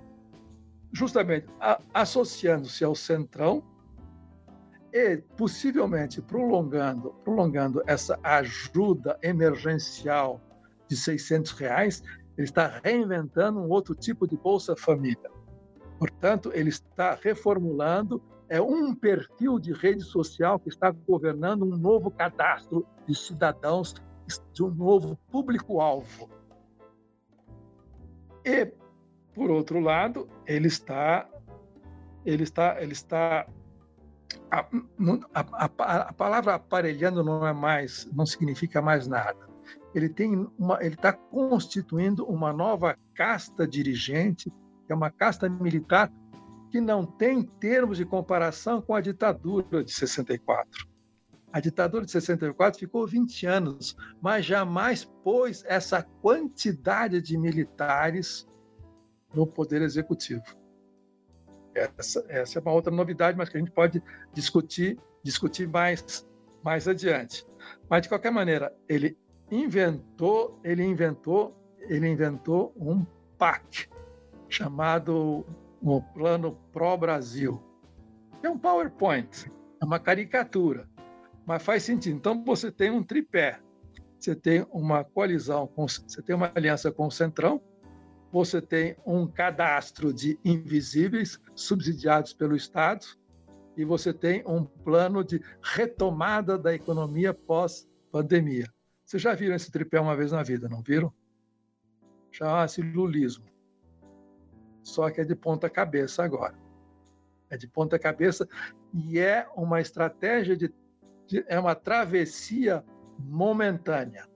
[0.92, 1.46] justamente
[1.94, 3.62] associando-se ao centrão
[4.92, 10.40] e possivelmente prolongando, prolongando essa ajuda emergencial
[10.88, 12.02] de 600 reais,
[12.36, 15.30] ele está reinventando um outro tipo de Bolsa Família.
[15.98, 22.10] Portanto, ele está reformulando é um perfil de rede social que está governando um novo
[22.10, 23.94] cadastro de cidadãos
[24.53, 26.29] de um novo público-alvo.
[28.45, 28.73] E,
[29.35, 31.29] por outro lado, ele está,
[32.25, 33.47] ele está, ele está
[34.51, 39.49] a, a, a, a, palavra aparelhando não é mais, não significa mais nada.
[39.95, 44.51] Ele tem uma, ele está constituindo uma nova casta dirigente,
[44.87, 46.12] que é uma casta militar
[46.71, 50.89] que não tem termos de comparação com a ditadura de 64.
[51.52, 58.46] A ditadura de 64 ficou 20 anos, mas jamais pôs essa quantidade de militares
[59.34, 60.44] no poder executivo.
[61.74, 66.26] Essa, essa é uma outra novidade, mas que a gente pode discutir, discutir mais,
[66.62, 67.44] mais adiante.
[67.88, 69.18] Mas de qualquer maneira, ele
[69.50, 73.04] inventou, ele inventou, ele inventou um
[73.36, 73.88] PAC
[74.48, 75.44] chamado
[75.82, 77.60] o Plano Pro Brasil.
[78.40, 80.88] É um PowerPoint, é uma caricatura
[81.46, 82.16] mas faz sentido.
[82.16, 83.61] Então você tem um tripé,
[84.18, 87.61] você tem uma coalizão, você tem uma aliança com o Centrão,
[88.33, 93.05] você tem um cadastro de invisíveis subsidiados pelo Estado
[93.76, 98.66] e você tem um plano de retomada da economia pós-pandemia.
[99.05, 101.12] Vocês já viram esse tripé uma vez na vida, não viram?
[102.31, 103.44] Chama-se lulismo.
[104.83, 106.55] Só que é de ponta cabeça agora.
[107.48, 108.48] É de ponta cabeça
[108.94, 110.68] e é uma estratégia de
[111.47, 112.85] é uma travessia
[113.19, 114.27] momentânea,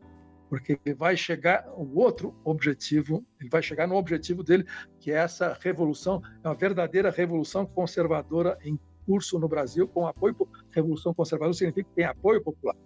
[0.49, 4.65] porque ele vai chegar o outro objetivo, ele vai chegar no objetivo dele,
[5.01, 10.37] que é essa revolução, é uma verdadeira revolução conservadora em curso no Brasil, com apoio
[10.71, 12.77] revolução conservadora significa que tem apoio popular.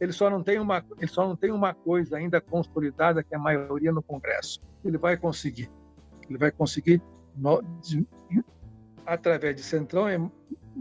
[0.00, 3.36] Ele só não tem uma, ele só não tem uma coisa ainda consolidada que é
[3.36, 4.60] a maioria no Congresso.
[4.82, 5.70] Ele vai conseguir.
[6.28, 7.02] Ele vai conseguir
[7.36, 8.06] no, de,
[9.04, 10.08] através de Centrão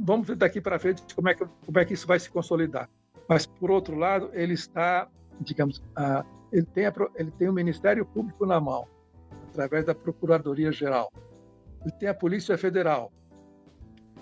[0.04, 2.90] vamos ver daqui para frente como é, que, como é que isso vai se consolidar.
[3.28, 5.08] Mas, por outro lado, ele está,
[5.42, 8.88] digamos, uh, ele, tem a, ele tem o Ministério Público na mão,
[9.50, 11.12] através da Procuradoria-Geral.
[11.82, 13.12] Ele tem a Polícia Federal.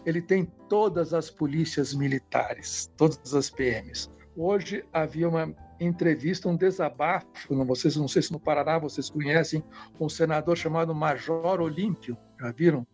[0.05, 4.09] Ele tem todas as polícias militares, todas as PMs.
[4.35, 9.63] Hoje havia uma entrevista, um desabafo, não, vocês, não sei se no Paraná vocês conhecem,
[9.99, 12.85] um senador chamado Major Olímpio, já viram?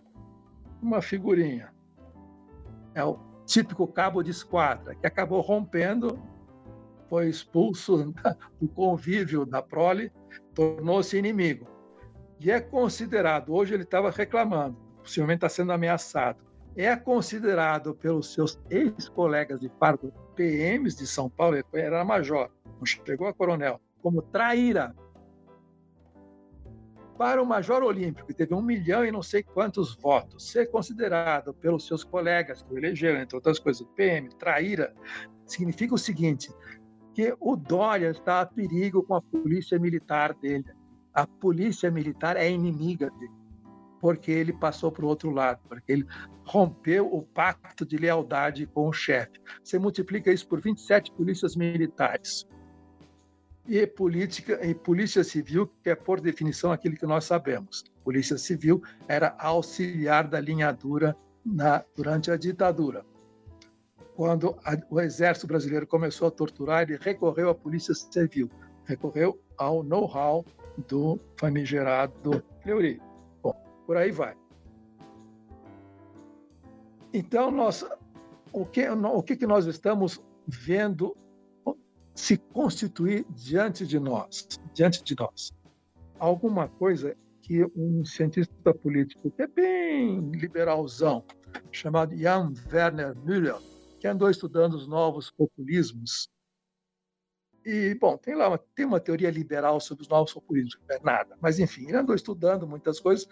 [0.82, 1.73] Uma figurinha
[2.96, 6.20] é o típico cabo de esquadra, que acabou rompendo,
[7.10, 8.14] foi expulso
[8.60, 10.12] do convívio da prole,
[10.54, 11.68] tornou-se inimigo.
[12.40, 16.40] E é considerado, hoje ele estava reclamando, possivelmente está sendo ameaçado,
[16.76, 22.86] é considerado pelos seus ex-colegas de fardo, PMs de São Paulo, ele era major, não
[22.86, 24.96] chegou a coronel, como traíra.
[27.18, 31.54] Para o Major Olímpico, que teve um milhão e não sei quantos votos, ser considerado
[31.54, 34.94] pelos seus colegas que o elegeram, entre outras coisas, o PM, traíra,
[35.46, 36.52] significa o seguinte,
[37.14, 40.66] que o Dória está a perigo com a polícia militar dele.
[41.14, 43.32] A polícia militar é inimiga dele,
[44.02, 46.08] porque ele passou para o outro lado, porque ele
[46.44, 49.40] rompeu o pacto de lealdade com o chefe.
[49.64, 52.48] Você multiplica isso por 27 polícias militares
[53.68, 57.84] e política e polícia civil, que é por definição aquilo que nós sabemos.
[58.04, 63.06] Polícia civil era auxiliar da linha dura na, durante a ditadura.
[64.16, 68.50] Quando a, o exército brasileiro começou a torturar, ele recorreu à polícia civil,
[68.86, 70.46] recorreu ao know-how
[70.88, 73.02] do famigerado Fleury.
[73.42, 73.54] Bom,
[73.86, 74.36] por aí vai.
[77.14, 77.86] Então, nós,
[78.52, 81.16] o que, o que nós estamos vendo
[82.16, 85.52] se constituir diante de nós, diante de nós.
[86.20, 91.26] Alguma coisa que um cientista político que é bem liberalzão,
[91.72, 93.58] chamado Jan Werner Müller,
[94.00, 96.30] que andou estudando os novos populismos.
[97.66, 101.00] E, bom, tem lá uma, tem uma teoria liberal sobre os novos populismos, não é
[101.02, 103.28] nada, mas enfim, ele andou estudando muitas coisas,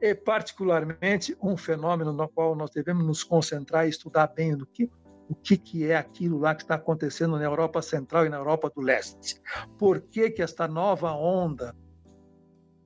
[0.00, 4.86] e particularmente um fenômeno no qual nós devemos nos concentrar e estudar bem no que
[5.28, 8.70] o que, que é aquilo lá que está acontecendo na Europa Central e na Europa
[8.74, 9.40] do Leste.
[9.78, 11.76] Por que, que esta nova onda,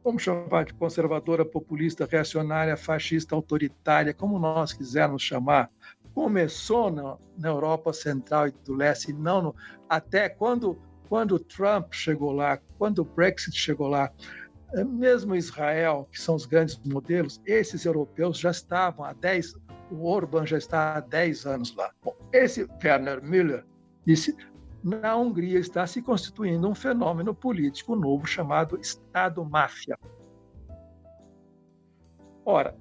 [0.02, 5.70] vamos chamar de conservadora, populista, reacionária, fascista, autoritária, como nós quisermos chamar,
[6.12, 9.56] começou na, na Europa Central e do Leste, e não no,
[9.88, 10.76] até quando,
[11.08, 14.12] quando Trump chegou lá, quando o Brexit chegou lá,
[14.74, 19.54] eh, mesmo Israel, que são os grandes modelos, esses europeus já estavam há 10,
[19.92, 21.92] o Orban já está há 10 anos lá.
[22.02, 23.64] Bom, esse Werner Müller
[24.06, 24.36] disse
[24.82, 29.96] na Hungria está se constituindo um fenômeno político novo chamado Estado-máfia.
[32.44, 32.76] Ora,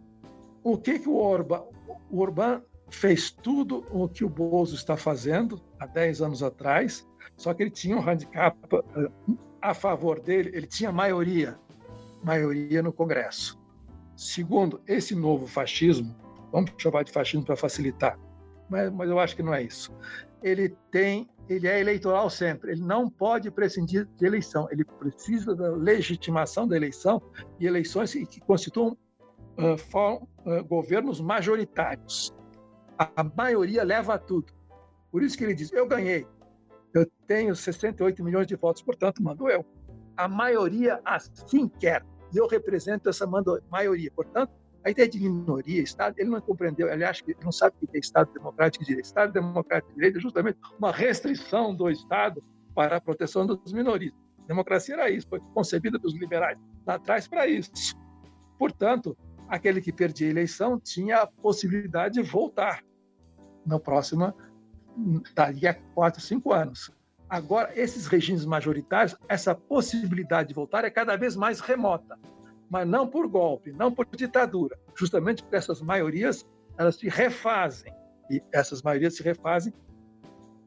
[0.64, 1.64] o que, que o Orban,
[2.10, 7.54] o Orban fez tudo o que o Bozo está fazendo há 10 anos atrás, só
[7.54, 11.60] que ele tinha um handicap eh, a favor dele, ele tinha maioria,
[12.24, 13.62] maioria no Congresso.
[14.16, 16.16] Segundo, esse novo fascismo
[16.52, 18.20] Vamos chamar de fascismo para facilitar.
[18.70, 19.94] Mas, mas eu acho que não é isso.
[20.42, 22.72] Ele tem, ele é eleitoral sempre.
[22.72, 24.68] Ele não pode prescindir de eleição.
[24.72, 27.22] Ele precisa da legitimação da eleição
[27.60, 28.98] e eleições que constituam
[29.58, 32.34] uh, uh, governos majoritários.
[32.98, 34.54] A, maioria leva a tudo.
[35.12, 36.26] Por isso que ele diz: eu ganhei.
[36.94, 39.66] Eu tenho 68 milhões de votos, portanto, mando eu.
[40.18, 42.06] A maioria assim quer.
[42.34, 43.26] Eu represento essa
[43.70, 44.12] maioria.
[44.12, 44.52] Portanto,
[44.84, 47.98] a ideia de minoria, Estado, ele não compreendeu, ele acha que não sabe o que
[47.98, 49.06] é Estado democrático de direito.
[49.06, 54.14] Estado democrático de direito é justamente uma restrição do Estado para a proteção dos minorias.
[54.44, 57.72] A democracia era isso, foi concebida pelos liberais lá atrás para isso.
[58.58, 59.16] Portanto,
[59.48, 62.84] aquele que perdia a eleição tinha a possibilidade de voltar
[63.66, 64.36] na próxima,
[65.36, 66.92] daqui a quatro, cinco anos.
[67.30, 72.18] Agora, esses regimes majoritários, essa possibilidade de voltar é cada vez mais remota
[72.72, 77.94] mas não por golpe, não por ditadura, justamente porque essas maiorias elas se refazem
[78.30, 79.74] e essas maiorias se refazem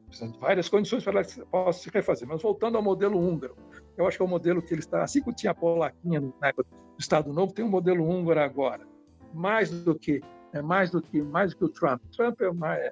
[0.05, 2.27] precisam de várias condições para que possam se refazer.
[2.27, 3.57] Mas voltando ao modelo húngaro,
[3.97, 6.49] eu acho que é o modelo que ele está, assim como tinha a polaquinha na
[6.49, 8.85] época do Estado Novo, tem um modelo húngaro agora,
[9.33, 10.21] mais do que
[10.53, 12.01] é mais do que mais do que o Trump.
[12.15, 12.91] Trump é mais,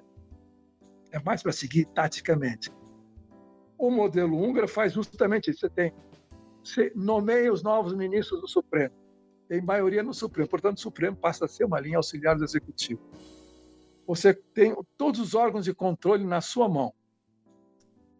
[1.12, 2.68] é mais para seguir taticamente.
[3.78, 5.60] O modelo húngaro faz justamente isso.
[5.60, 5.92] Você tem
[6.64, 9.03] você nomeia os novos ministros do Supremo
[9.48, 10.48] tem maioria no Supremo.
[10.48, 13.00] Portanto, o Supremo passa a ser uma linha auxiliar do Executivo.
[14.06, 16.92] Você tem todos os órgãos de controle na sua mão,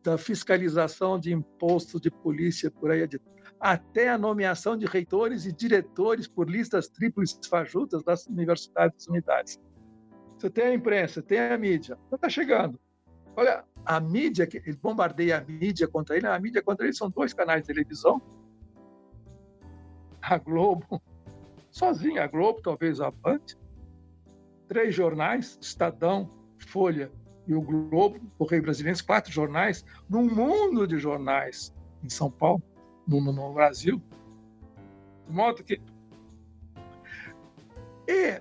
[0.03, 3.25] da fiscalização de imposto, de polícia, por aí adiante,
[3.59, 9.61] até a nomeação de reitores e diretores por listas triplas fajutas das universidades das unidades.
[10.39, 12.79] Você tem a imprensa, tem a mídia, está chegando.
[13.37, 17.33] Olha, a mídia, ele bombardeia a mídia contra ele, a mídia contra ele são dois
[17.33, 18.21] canais de televisão,
[20.21, 21.03] a Globo
[21.75, 23.41] sozinha, a Globo, talvez a Band,
[24.69, 26.31] três jornais, Estadão,
[26.69, 27.11] Folha
[27.49, 32.63] e o Globo, Correio Brasileiro, quatro jornais, num mundo de jornais em São Paulo,
[33.09, 34.01] no, no Brasil.
[35.27, 35.83] De modo que.
[38.07, 38.41] E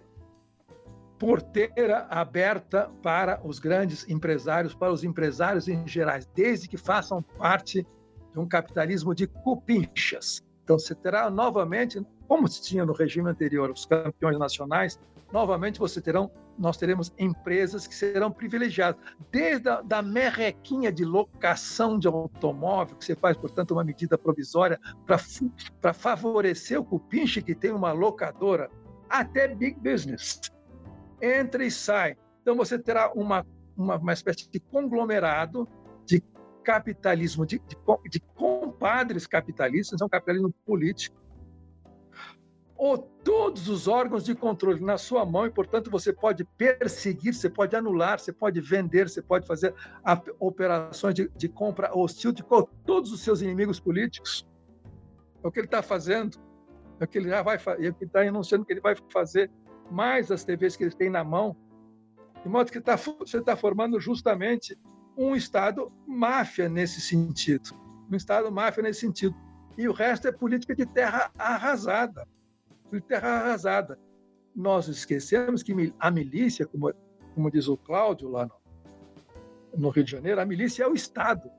[1.17, 7.87] porteira aberta para os grandes empresários, para os empresários em geral, desde que façam parte
[8.31, 10.43] de um capitalismo de cupinchas.
[10.63, 11.99] Então, você terá novamente
[12.33, 14.99] como se tinha no regime anterior, os campeões nacionais,
[15.31, 18.99] novamente você terão, nós teremos empresas que serão privilegiadas,
[19.31, 24.79] desde a da merrequinha de locação de automóvel, que você faz, portanto, uma medida provisória
[25.05, 28.67] para favorecer o cupinche que tem uma locadora,
[29.07, 30.41] até big business.
[31.21, 32.17] Entra e sai.
[32.41, 33.45] Então você terá uma,
[33.77, 35.67] uma, uma espécie de conglomerado
[36.03, 36.19] de
[36.63, 37.77] capitalismo, de, de,
[38.09, 41.22] de compadres capitalistas, é um capitalismo político,
[42.75, 47.49] ou todos os órgãos de controle na sua mão e, portanto, você pode perseguir, você
[47.49, 49.73] pode anular, você pode vender, você pode fazer
[50.39, 52.43] operações de, de compra hostil de
[52.85, 54.47] todos os seus inimigos políticos.
[55.43, 56.37] É o que ele está fazendo,
[56.99, 58.95] é o que ele já vai fazer, é o que está anunciando que ele vai
[59.11, 59.49] fazer,
[59.91, 61.55] mais as TVs que ele tem na mão,
[62.41, 64.77] de modo que tá, você está formando justamente
[65.15, 67.69] um Estado máfia nesse sentido,
[68.11, 69.35] um Estado máfia nesse sentido.
[69.77, 72.27] E o resto é política de terra arrasada
[72.99, 73.99] de terra arrasada.
[74.55, 76.93] Nós esquecemos que a milícia, como,
[77.33, 78.53] como diz o Cláudio lá no,
[79.77, 81.49] no Rio de Janeiro, a milícia é o Estado.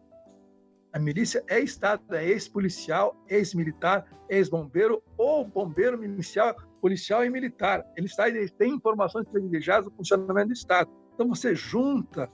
[0.92, 7.84] A milícia é Estado, é ex-policial, ex-militar, ex-bombeiro ou bombeiro milicial, policial e militar.
[7.96, 10.88] Ele, está, ele tem informações privilegiadas do funcionamento do Estado.
[11.14, 12.30] Então você junta,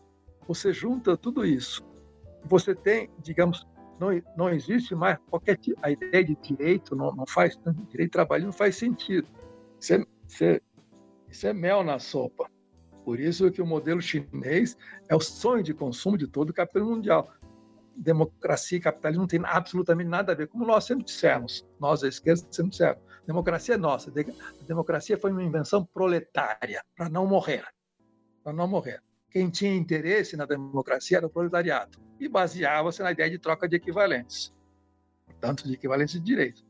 [0.47, 1.83] você junta tudo isso.
[2.45, 3.67] Você tem, digamos,
[4.01, 7.61] não, não existe mais qualquer a ideia de direito não, não faz
[7.91, 9.29] direito trabalho não faz sentido.
[9.79, 10.61] Isso é, isso, é,
[11.29, 12.51] isso é mel na sopa.
[13.05, 14.77] Por isso que o modelo chinês
[15.09, 17.31] é o sonho de consumo de todo o capitalismo mundial.
[17.95, 21.67] Democracia e capitalismo não tem absolutamente nada a ver como nós sempre dissemos.
[21.79, 22.99] Nós a esquerda sempre dissemos.
[23.27, 24.11] Democracia é nossa.
[24.11, 27.65] A democracia foi uma invenção proletária para não morrer.
[28.43, 33.31] Para não morrer quem tinha interesse na democracia era o proletariado e baseava-se na ideia
[33.31, 34.53] de troca de equivalentes,
[35.25, 36.65] portanto, de equivalentes de direitos.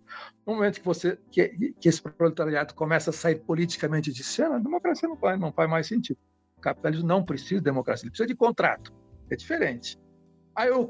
[0.47, 4.59] No momento que você que, que esse proletariado começa a sair politicamente de cena, a
[4.59, 6.19] democracia não faz, não faz mais sentido.
[6.57, 8.93] O capitalismo não precisa de democracia, ele precisa de contrato.
[9.31, 9.99] É diferente.
[10.55, 10.83] Aí o,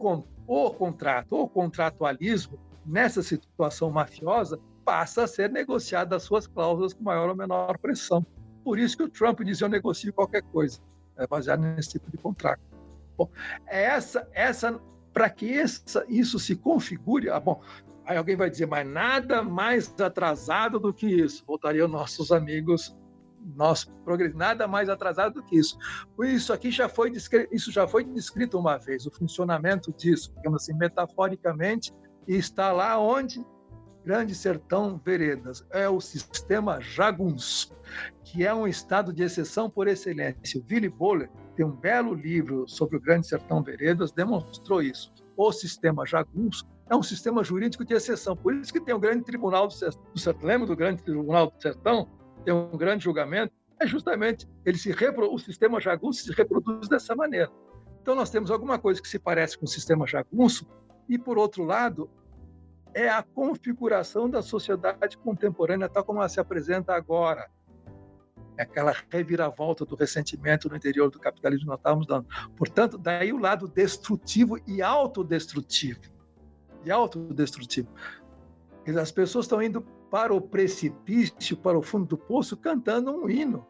[0.46, 7.04] o contrato, o contratualismo, nessa situação mafiosa, passa a ser negociado as suas cláusulas com
[7.04, 8.26] maior ou menor pressão.
[8.64, 10.80] Por isso que o Trump diz: eu negocio qualquer coisa.
[11.20, 12.60] É baseado nesse tipo de contrato.
[13.16, 13.28] Bom,
[13.66, 14.80] essa, essa
[15.12, 17.60] para que essa, isso se configure, ah, bom,
[18.04, 21.44] aí alguém vai dizer, mas nada mais atrasado do que isso.
[21.46, 22.96] Voltariam nossos amigos,
[23.56, 23.90] nós
[24.34, 25.78] nada mais atrasado do que isso.
[26.22, 30.62] Isso aqui já foi descrito, isso já foi descrito uma vez, o funcionamento disso, digamos
[30.62, 31.92] assim, metaforicamente,
[32.26, 33.44] e está lá onde
[34.04, 37.76] Grande Sertão Veredas é o sistema jagunço,
[38.24, 40.58] que é um estado de exceção por excelência.
[40.58, 45.12] O Willy Boller tem um belo livro sobre o Grande Sertão Veredas, demonstrou isso.
[45.36, 48.34] O sistema jagunço é um sistema jurídico de exceção.
[48.34, 50.02] Por isso que tem o Grande Tribunal do Sertão.
[50.42, 52.08] Lembra do Grande Tribunal do Sertão?
[52.44, 53.52] Tem um grande julgamento.
[53.78, 55.32] É justamente ele se repro...
[55.32, 57.50] o sistema jagunço se reproduz dessa maneira.
[58.00, 60.66] Então nós temos alguma coisa que se parece com o sistema jagunço
[61.08, 62.08] e por outro lado
[62.94, 67.50] é a configuração da sociedade contemporânea tal como ela se apresenta agora.
[68.56, 72.26] É aquela reviravolta do ressentimento no interior do capitalismo que nós estávamos dando.
[72.56, 76.00] Portanto, daí o lado destrutivo e autodestrutivo.
[76.84, 77.88] E autodestrutivo.
[79.00, 83.66] As pessoas estão indo para o precipício, para o fundo do poço, cantando um hino.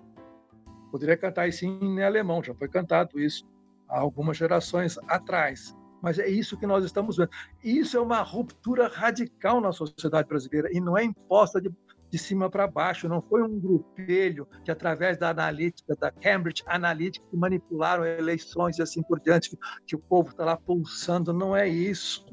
[0.90, 3.46] Poderia cantar isso em alemão, já foi cantado isso
[3.90, 5.76] há algumas gerações atrás.
[6.02, 7.30] Mas é isso que nós estamos vendo.
[7.62, 11.70] Isso é uma ruptura radical na sociedade brasileira e não é imposta de,
[12.08, 13.08] de cima para baixo.
[13.08, 18.82] Não foi um grupelho que, através da analítica, da Cambridge Analytica, que manipularam eleições e
[18.82, 21.32] assim por diante, que, que o povo está lá pulsando.
[21.32, 22.26] Não é isso.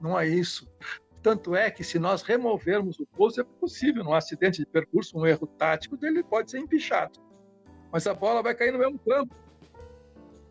[0.00, 0.68] Não é isso.
[1.22, 5.24] Tanto é que, se nós removermos o poço, é possível, num acidente de percurso, um
[5.24, 7.18] erro tático, ele pode ser empichado.
[7.90, 9.34] Mas a bola vai cair no mesmo campo.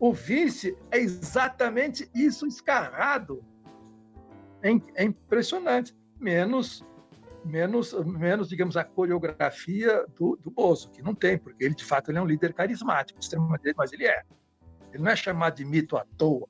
[0.04, 3.42] O vice é exatamente isso escarrado.
[4.62, 5.96] É, é impressionante.
[6.20, 6.84] Menos,
[7.42, 12.10] menos, menos, digamos, a coreografia do, do Bozo, que não tem, porque ele, de fato,
[12.10, 14.22] ele é um líder carismático, extremamente, mas ele é.
[14.92, 16.46] Ele não é chamado de mito à toa.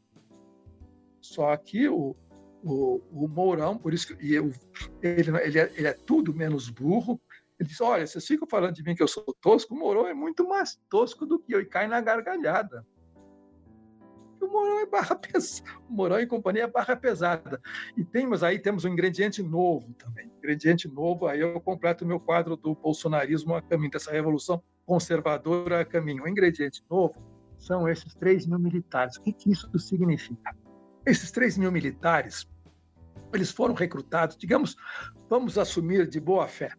[1.20, 2.16] Só que o,
[2.60, 4.52] o, o Mourão, por isso que ele,
[5.00, 7.20] ele, é, ele é tudo menos burro,
[7.56, 10.12] ele diz: Olha, vocês ficam falando de mim que eu sou tosco, o Mourão é
[10.12, 12.84] muito mais tosco do que eu, e cai na gargalhada
[14.44, 16.22] o Mourão é barra pesada.
[16.22, 17.60] E companhia é barra pesada.
[17.96, 20.30] E temos aí temos um ingrediente novo também.
[20.38, 25.80] Ingrediente novo, aí eu completo o meu quadro do bolsonarismo a caminho, dessa revolução conservadora
[25.80, 26.24] a caminho.
[26.24, 27.14] O ingrediente novo
[27.58, 29.16] são esses 3 mil militares.
[29.16, 30.54] O que, que isso significa?
[31.06, 32.46] Esses 3 mil militares,
[33.32, 34.76] eles foram recrutados, digamos,
[35.28, 36.72] vamos assumir de boa fé.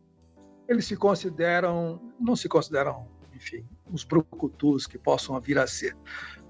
[0.68, 5.96] Eles se consideram, não se consideram enfim, os brucutus que possam vir a ser.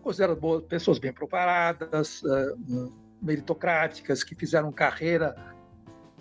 [0.05, 5.35] Considero boas, pessoas bem preparadas, uh, meritocráticas, que fizeram carreira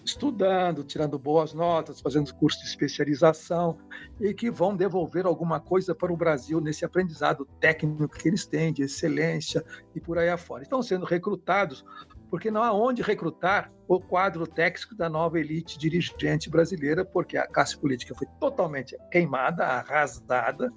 [0.03, 3.76] estudando, tirando boas notas, fazendo curso de especialização
[4.18, 8.72] e que vão devolver alguma coisa para o Brasil nesse aprendizado técnico que eles têm,
[8.72, 9.62] de excelência
[9.95, 10.62] e por aí afora.
[10.62, 11.85] Estão sendo recrutados
[12.35, 17.47] porque não há onde recrutar o quadro técnico da nova elite dirigente brasileira, porque a
[17.47, 20.68] classe política foi totalmente queimada, arrasada,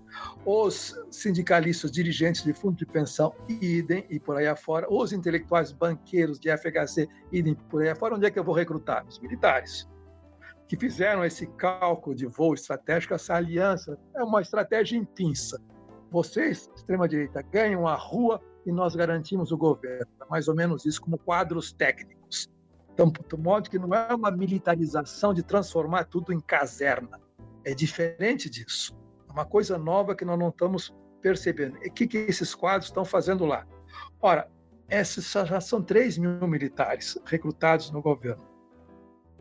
[0.46, 6.40] os sindicalistas dirigentes de fundo de pensão, idem, e por aí afora, os intelectuais banqueiros
[6.40, 9.04] de FHC, idem, por aí afora, onde é que eu vou recrutar?
[9.08, 9.90] Os militares
[10.68, 15.60] que fizeram esse cálculo de voo estratégico, essa aliança, é uma estratégia em pinça.
[16.12, 20.08] Vocês, extrema-direita, ganham a rua e nós garantimos o governo.
[20.22, 22.50] É mais ou menos isso, como quadros técnicos.
[22.94, 27.20] Então, de modo que não é uma militarização de transformar tudo em caserna.
[27.64, 28.98] É diferente disso.
[29.30, 31.78] É uma coisa nova que nós não estamos percebendo.
[31.78, 33.66] O que, que esses quadros estão fazendo lá?
[34.22, 34.50] Ora,
[34.90, 38.46] esses já são 3 mil militares recrutados no governo.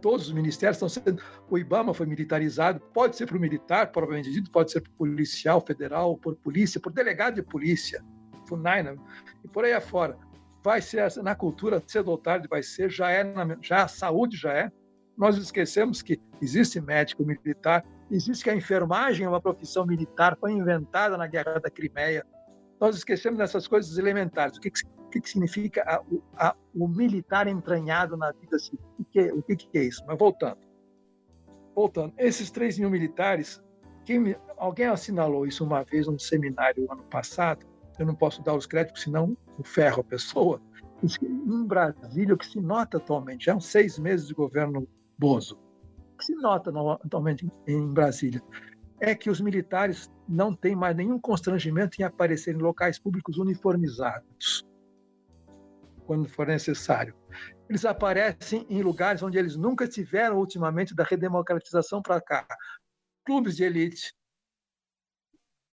[0.01, 1.23] Todos os ministérios estão sendo.
[1.51, 5.61] O IBAMA foi militarizado, pode ser para o militar, provavelmente pode ser para o policial
[5.61, 8.05] federal, por polícia, por delegado de polícia.
[8.47, 8.97] FUNAI, né?
[9.45, 10.17] e por aí afora.
[10.63, 14.37] Vai ser na cultura, cedo ou tarde vai ser, já é, na, já a saúde
[14.37, 14.73] já é.
[15.17, 20.53] Nós esquecemos que existe médico militar, existe que a enfermagem é uma profissão militar, foi
[20.53, 22.27] inventada na Guerra da Crimeia.
[22.81, 24.59] Nós esquecemos dessas coisas elementares.
[24.59, 28.85] O que, que, que significa a, a, o militar entranhado na vida civil?
[28.99, 30.03] O que, o que, que é isso?
[30.07, 30.59] Mas voltando.
[31.75, 33.63] Voltando, esses 3 mil militares,
[34.57, 37.67] alguém assinalou isso uma vez num seminário ano passado,
[37.99, 40.61] eu não posso dar os créditos, senão o ferro a pessoa.
[41.21, 44.89] Em Brasília, o que se nota atualmente, já são seis meses de governo
[45.19, 45.59] Bozo,
[46.15, 46.71] o que se nota
[47.05, 48.43] atualmente em Brasília
[49.01, 54.65] é que os militares não têm mais nenhum constrangimento em aparecer em locais públicos uniformizados,
[56.07, 57.15] quando for necessário.
[57.69, 62.47] Eles aparecem em lugares onde eles nunca tiveram ultimamente da redemocratização para cá.
[63.25, 64.15] Clubes de elite,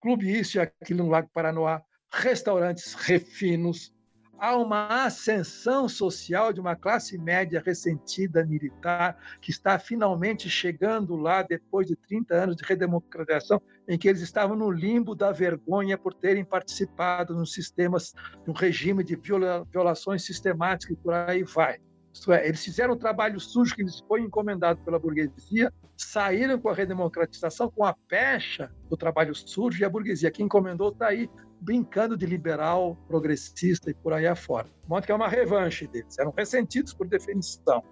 [0.02, 1.82] clube isso e aquilo no Lago Paranoá,
[2.12, 3.94] restaurantes refinos,
[4.40, 11.42] há uma ascensão social de uma classe média ressentida militar que está finalmente chegando lá
[11.42, 16.14] depois de 30 anos de redemocratização, em que eles estavam no limbo da vergonha por
[16.14, 18.14] terem participado nos sistemas,
[18.48, 21.80] um regime de viola, violações sistemáticas e por aí vai.
[22.14, 26.70] Isto é, eles fizeram o trabalho sujo que lhes foi encomendado pela burguesia, saíram com
[26.70, 31.30] a redemocratização, com a pecha do trabalho sujo, e a burguesia que encomendou está aí,
[31.60, 34.68] brincando de liberal, progressista e por aí afora.
[34.68, 36.18] De modo que é uma revanche deles.
[36.18, 37.84] Eram ressentidos por definição.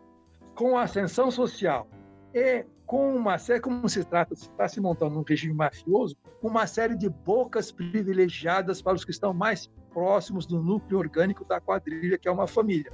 [0.56, 1.88] Com a ascensão social
[2.34, 6.68] e com uma série, como se trata, se está se montando um regime mafioso, uma
[6.68, 12.18] série de bocas privilegiadas para os que estão mais próximos do núcleo orgânico da quadrilha,
[12.18, 12.92] que é uma família.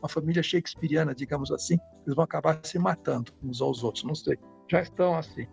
[0.00, 4.38] Uma família shakespeariana, digamos assim, eles vão acabar se matando uns aos outros, não sei.
[4.70, 5.46] Já estão assim.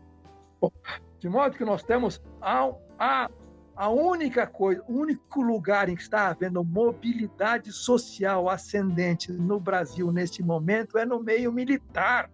[0.62, 0.72] Bom,
[1.20, 3.30] de modo que nós temos a
[3.76, 10.12] a única coisa, o único lugar em que está havendo mobilidade social ascendente no Brasil
[10.12, 12.30] neste momento é no meio militar.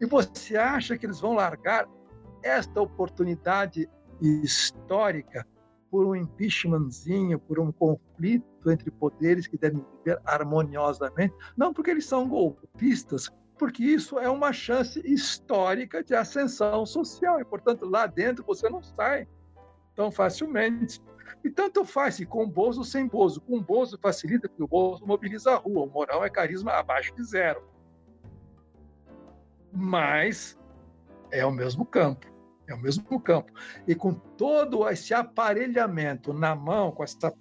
[0.00, 1.86] E você acha que eles vão largar
[2.42, 3.88] esta oportunidade
[4.20, 5.46] histórica
[5.90, 11.34] por um impeachmentzinho, por um conflito entre poderes que devem viver harmoniosamente?
[11.56, 17.44] Não porque eles são golpistas, porque isso é uma chance histórica de ascensão social e,
[17.44, 19.26] portanto, lá dentro você não sai
[19.98, 21.02] tão facilmente.
[21.42, 23.40] E tanto faz se com Bozo sem Bozo.
[23.40, 25.82] Com Bozo facilita, porque o Bozo mobiliza a rua.
[25.82, 27.68] O moral é carisma abaixo de zero.
[29.72, 30.56] Mas
[31.32, 32.26] é o mesmo campo.
[32.68, 33.52] É o mesmo campo.
[33.88, 37.34] E com todo esse aparelhamento na mão, com essa,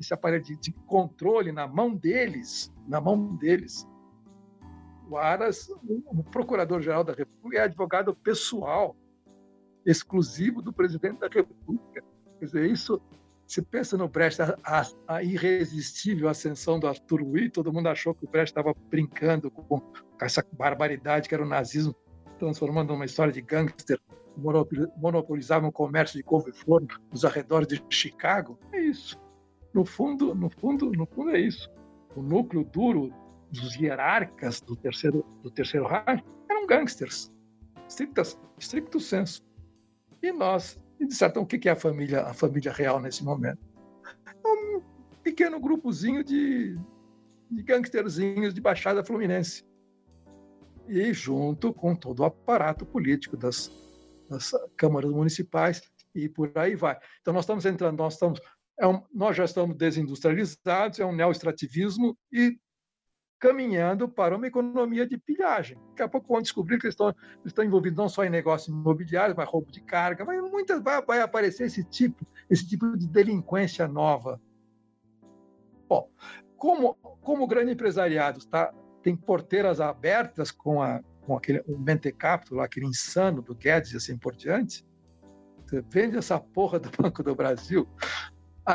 [0.00, 3.86] esse aparelho de, de controle na mão deles, na mão deles,
[5.08, 5.68] o Aras,
[6.06, 8.96] o procurador-geral da República, é advogado pessoal
[9.84, 12.02] exclusivo do presidente da República.
[12.38, 13.00] Quer dizer, isso,
[13.46, 18.24] se pensa no Brecht, a, a, irresistível ascensão do Arthur Ui, todo mundo achou que
[18.24, 19.82] o Brecht estava brincando com, com,
[20.20, 21.94] essa barbaridade que era o nazismo,
[22.38, 23.98] transformando numa história de gangster,
[24.96, 28.58] monopolizava o comércio de couve-flor nos arredores de Chicago.
[28.72, 29.18] É isso.
[29.74, 31.70] No fundo, no fundo, no fundo é isso.
[32.16, 33.12] O núcleo duro
[33.50, 37.32] dos hierarcas do terceiro do terceiro Reich eram gangsters,
[37.88, 38.22] stricto,
[38.58, 39.42] stricto senso.
[40.22, 43.58] E nós, e disseram, o que é a família, a família real nesse momento?
[44.44, 44.82] Um
[45.22, 46.78] pequeno grupozinho de,
[47.50, 49.64] de gangsterzinhos de Baixada Fluminense.
[50.88, 53.70] E junto com todo o aparato político das,
[54.28, 55.82] das câmaras municipais,
[56.14, 56.98] e por aí vai.
[57.20, 58.40] Então, nós estamos entrando, nós, estamos,
[58.78, 62.58] é um, nós já estamos desindustrializados, é um neoestrativismo e
[63.40, 65.78] caminhando para uma economia de pilhagem.
[65.88, 67.14] Daqui a pouco vão descobrir que eles estão,
[67.44, 71.20] estão envolvidos não só em negócios imobiliários, mas roubo de carga, mas muitas vai, vai
[71.22, 74.38] aparecer esse tipo, esse tipo de delinquência nova.
[75.88, 76.10] Bom,
[76.56, 82.12] como, como o grande empresariado está, tem porteiras abertas com, a, com aquele o mente
[82.12, 84.84] capital, aquele insano do Guedes e assim por diante,
[85.64, 87.88] você vende essa porra do Banco do Brasil,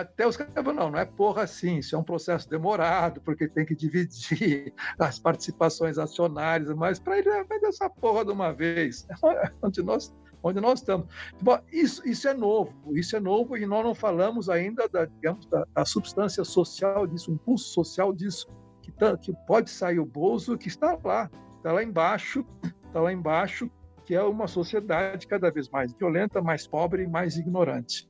[0.01, 3.65] até os caras não, não é porra assim, isso é um processo demorado, porque tem
[3.65, 9.07] que dividir as participações acionárias, mas para ele é vender essa porra de uma vez,
[9.61, 11.07] onde nós, onde nós estamos.
[11.41, 15.45] Bom, isso, isso é novo, isso é novo e nós não falamos ainda da, digamos,
[15.47, 18.47] da, da substância social disso, o impulso social disso,
[18.81, 22.45] que, tá, que pode sair o bolso, que está lá, está lá embaixo,
[22.87, 23.69] está lá embaixo,
[24.05, 28.07] que é uma sociedade cada vez mais violenta, mais pobre e mais ignorante.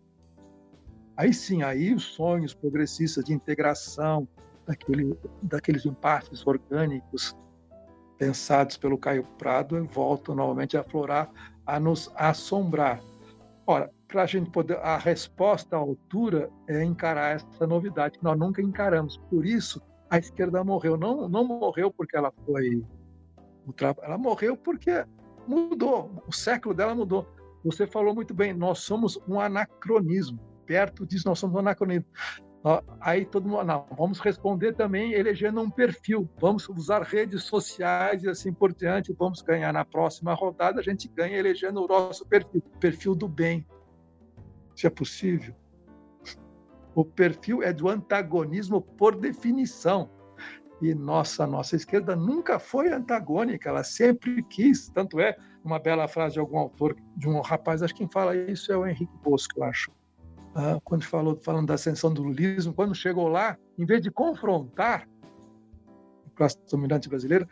[1.17, 4.27] Aí sim, aí os sonhos progressistas de integração
[4.65, 7.35] daquele, daqueles impasses orgânicos
[8.17, 11.29] pensados pelo Caio Prado voltam novamente a aflorar,
[11.65, 13.01] a nos assombrar.
[13.65, 18.37] Ora, para a gente poder, a resposta à altura é encarar essa novidade que nós
[18.37, 19.17] nunca encaramos.
[19.29, 20.97] Por isso, a esquerda morreu.
[20.97, 22.83] Não, não morreu porque ela foi.
[24.03, 25.05] Ela morreu porque
[25.47, 26.11] mudou.
[26.27, 27.27] O século dela mudou.
[27.63, 32.07] Você falou muito bem, nós somos um anacronismo perto disso, nós somos anacronismo.
[32.99, 38.29] Aí todo mundo, não, vamos responder também elegendo um perfil, vamos usar redes sociais e
[38.29, 42.63] assim por diante, vamos ganhar na próxima rodada, a gente ganha elegendo o nosso perfil,
[42.79, 43.67] perfil do bem.
[44.75, 45.53] Isso é possível?
[46.95, 50.09] O perfil é do antagonismo por definição.
[50.81, 54.89] E nossa, nossa esquerda nunca foi antagônica, ela sempre quis.
[54.89, 58.35] Tanto é uma bela frase de algum autor, de um rapaz, acho que quem fala
[58.35, 59.91] isso é o Henrique Bosco, eu acho
[60.55, 65.07] ah, quando falou falando da ascensão do lulismo, quando chegou lá, em vez de confrontar
[66.25, 67.47] a classe dominante brasileira,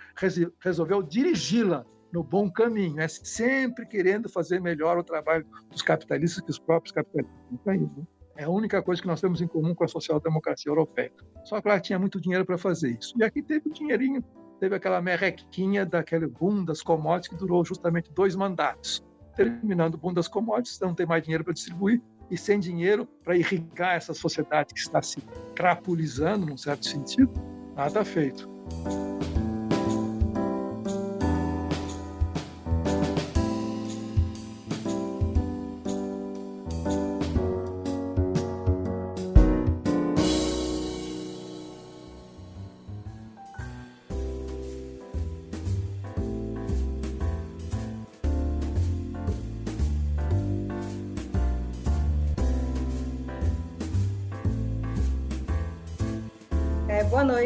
[0.62, 6.51] resolveu dirigi-la no bom caminho, é sempre querendo fazer melhor o trabalho dos capitalistas que
[6.51, 7.36] os próprios capitalistas.
[7.66, 7.89] Né?
[8.38, 11.12] É a única coisa que nós temos em comum com a social-democracia europeia.
[11.43, 13.14] Só que lá tinha muito dinheiro para fazer isso.
[13.20, 14.24] E aqui teve um dinheirinho,
[14.60, 19.04] teve aquela merrequinha daquele boom das commodities que durou justamente dois mandatos.
[19.36, 23.36] Terminando o boom das commodities, não tem mais dinheiro para distribuir, e sem dinheiro para
[23.36, 25.21] irrigar essa sociedade que está se
[25.55, 27.32] crapulizando, num certo sentido,
[27.76, 28.49] nada feito.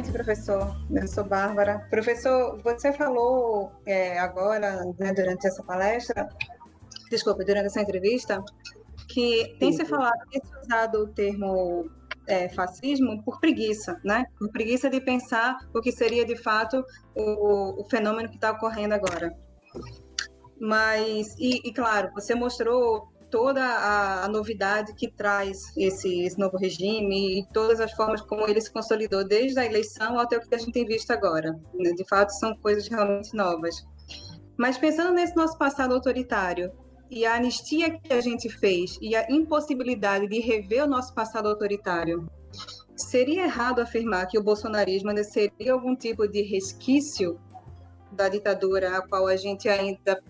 [0.07, 0.75] Noite, professor.
[0.89, 1.79] Eu sou Bárbara.
[1.89, 6.27] Professor, você falou é, agora, né, durante essa palestra,
[7.09, 8.43] desculpa, durante essa entrevista,
[9.07, 11.89] que tem se falado, tem se usado o termo
[12.27, 14.25] é, fascismo por preguiça, né?
[14.37, 16.83] Por preguiça de pensar o que seria de fato
[17.15, 19.35] o, o fenômeno que está ocorrendo agora.
[20.59, 26.57] Mas, e, e claro, você mostrou toda a, a, novidade que traz esse, esse, novo
[26.57, 30.55] regime e todas as formas como ele se consolidou desde a eleição até o que
[30.55, 31.51] a gente tem visto agora.
[31.73, 31.91] Né?
[31.91, 33.75] De fato, são coisas realmente novas.
[34.57, 36.71] Mas pensando nesse nosso passado autoritário
[37.09, 41.47] e a anistia que a gente fez e a impossibilidade de rever o nosso passado
[41.47, 42.29] autoritário,
[42.95, 47.39] seria errado afirmar que o bolsonarismo ainda seria algum tipo de resquício
[48.11, 50.21] da ditadura a qual a gente ainda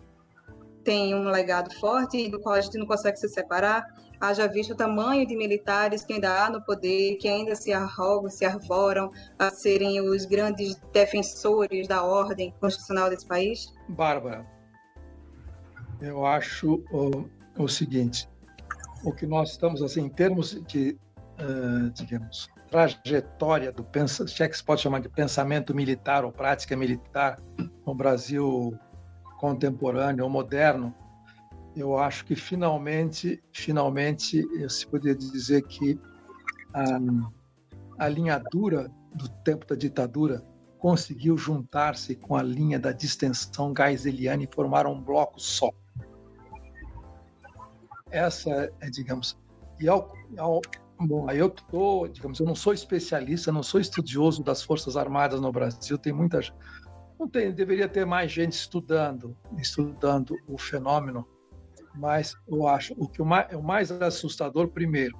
[0.87, 3.85] tem um legado forte do qual a gente não consegue se separar,
[4.21, 8.29] haja visto o tamanho de militares que ainda há no poder, que ainda se arrogam,
[8.29, 13.75] se arvoram a serem os grandes defensores da ordem constitucional desse país?
[13.89, 14.47] Bárbara,
[15.99, 17.25] eu acho o,
[17.61, 18.29] o seguinte,
[19.03, 20.97] o que nós estamos, assim, em termos de,
[21.37, 26.31] uh, digamos, trajetória do pensamento, se é que se pode chamar de pensamento militar ou
[26.31, 27.41] prática militar
[27.85, 28.79] no Brasil
[29.37, 30.93] contemporâneo ou moderno,
[31.75, 35.99] eu acho que finalmente, finalmente, se poderia dizer que
[36.73, 40.43] a, a linha dura do tempo da ditadura
[40.79, 45.71] conseguiu juntar-se com a linha da distensão geiseliana e formar um bloco só.
[48.09, 49.37] Essa é, digamos,
[49.79, 50.61] e ao, ao
[50.99, 55.41] bom, aí eu tô, digamos, eu não sou especialista, não sou estudioso das forças armadas
[55.41, 56.39] no Brasil, tem muita
[57.19, 61.27] não tem, deveria ter mais gente estudando, estudando o fenômeno
[61.95, 65.17] Mas eu acho o que o mais, o mais assustador, primeiro,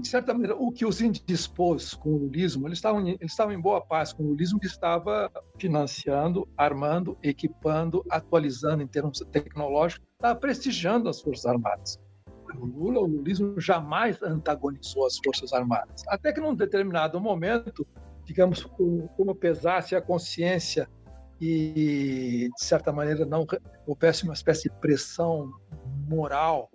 [0.00, 3.60] de certa maneira, o que os indispôs com o lulismo, eles estavam, eles estavam em
[3.60, 10.38] boa paz com o lulismo que estava financiando, armando, equipando, atualizando em termos tecnológicos, estava
[10.38, 11.98] prestigiando as Forças Armadas.
[12.56, 16.02] O Lula, o lulismo jamais antagonizou as Forças Armadas.
[16.08, 17.86] Até que num determinado momento,
[18.24, 20.88] digamos, como pesasse a consciência
[21.40, 23.46] e, de certa maneira, não
[23.86, 25.52] houvesse uma espécie de pressão
[26.08, 26.70] moral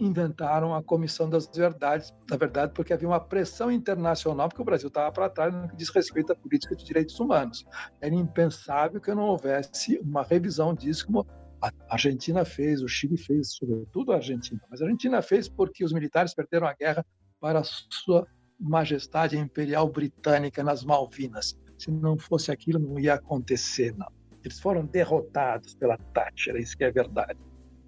[0.00, 4.88] inventaram a Comissão das Verdades, na verdade, porque havia uma pressão internacional, porque o Brasil
[4.88, 7.64] estava para trás no que diz respeito à política de direitos humanos.
[8.00, 11.26] Era impensável que não houvesse uma revisão disso, como
[11.62, 14.60] a Argentina fez, o Chile fez, sobretudo a Argentina.
[14.70, 17.04] Mas a Argentina fez porque os militares perderam a guerra
[17.40, 18.26] para a sua
[18.58, 21.56] majestade imperial britânica nas Malvinas.
[21.78, 24.08] Se não fosse aquilo, não ia acontecer, não.
[24.44, 27.38] Eles foram derrotados pela Thatcher, isso que é verdade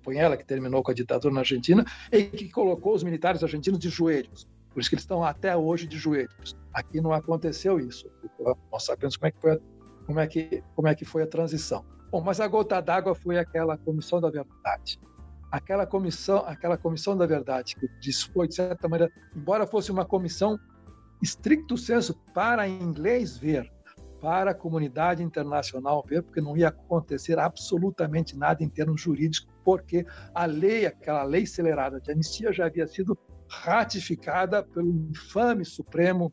[0.06, 3.80] foi ela que terminou com a ditadura na Argentina e que colocou os militares argentinos
[3.80, 4.46] de joelhos.
[4.70, 6.56] Por isso que eles estão até hoje de joelhos.
[6.72, 8.08] Aqui não aconteceu isso.
[8.70, 9.58] Nós sabemos como é que foi a,
[10.06, 11.84] como é que, como é que foi a transição.
[12.12, 15.00] Bom, mas a gota d'água foi aquela comissão da verdade.
[15.50, 20.58] Aquela comissão, aquela comissão da verdade que dispôs de certa maneira, embora fosse uma comissão
[21.22, 23.72] estricto senso para inglês ver,
[24.20, 30.04] para a comunidade internacional ver, porque não ia acontecer absolutamente nada em termos jurídicos, porque
[30.34, 33.16] a lei, aquela lei acelerada de anistia, já havia sido
[33.48, 36.32] ratificada pelo infame Supremo,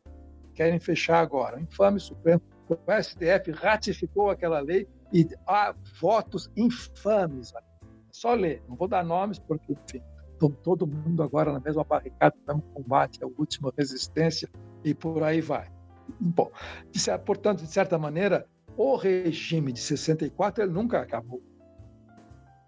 [0.54, 7.54] querem fechar agora, o infame Supremo, o STF ratificou aquela lei e há votos infames.
[8.14, 10.02] Só ler, não vou dar nomes, porque, enfim,
[10.64, 14.48] todo mundo agora na mesma barricada, no mesmo combate, é a última resistência
[14.84, 15.72] e por aí vai.
[16.20, 16.52] Bom,
[16.92, 18.48] de, portanto, de certa maneira,
[18.78, 21.42] o regime de 64 ele nunca acabou.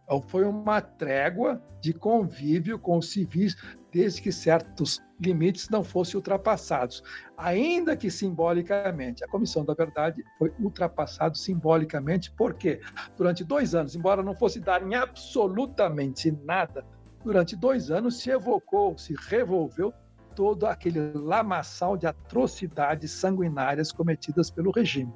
[0.05, 3.55] Então, foi uma trégua de convívio com os civis,
[3.91, 7.03] desde que certos limites não fossem ultrapassados.
[7.37, 12.79] Ainda que simbolicamente, a Comissão da Verdade foi ultrapassado simbolicamente, porque
[13.17, 16.85] durante dois anos, embora não fosse dar em absolutamente nada,
[17.23, 19.93] durante dois anos se evocou, se revolveu
[20.35, 25.11] todo aquele lamaçal de atrocidades sanguinárias cometidas pelo regime.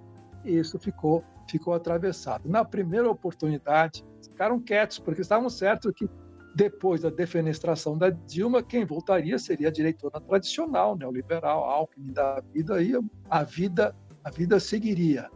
[0.45, 2.47] E isso ficou, ficou atravessado.
[2.47, 4.03] Na primeira oportunidade,
[4.39, 6.09] ficaram quietos, porque estavam certos que
[6.55, 12.81] depois da defenestração da Dilma, quem voltaria seria a diretora tradicional, neoliberal, Alckmin da vida,
[12.81, 12.93] e
[13.29, 15.29] a vida, a vida seguiria.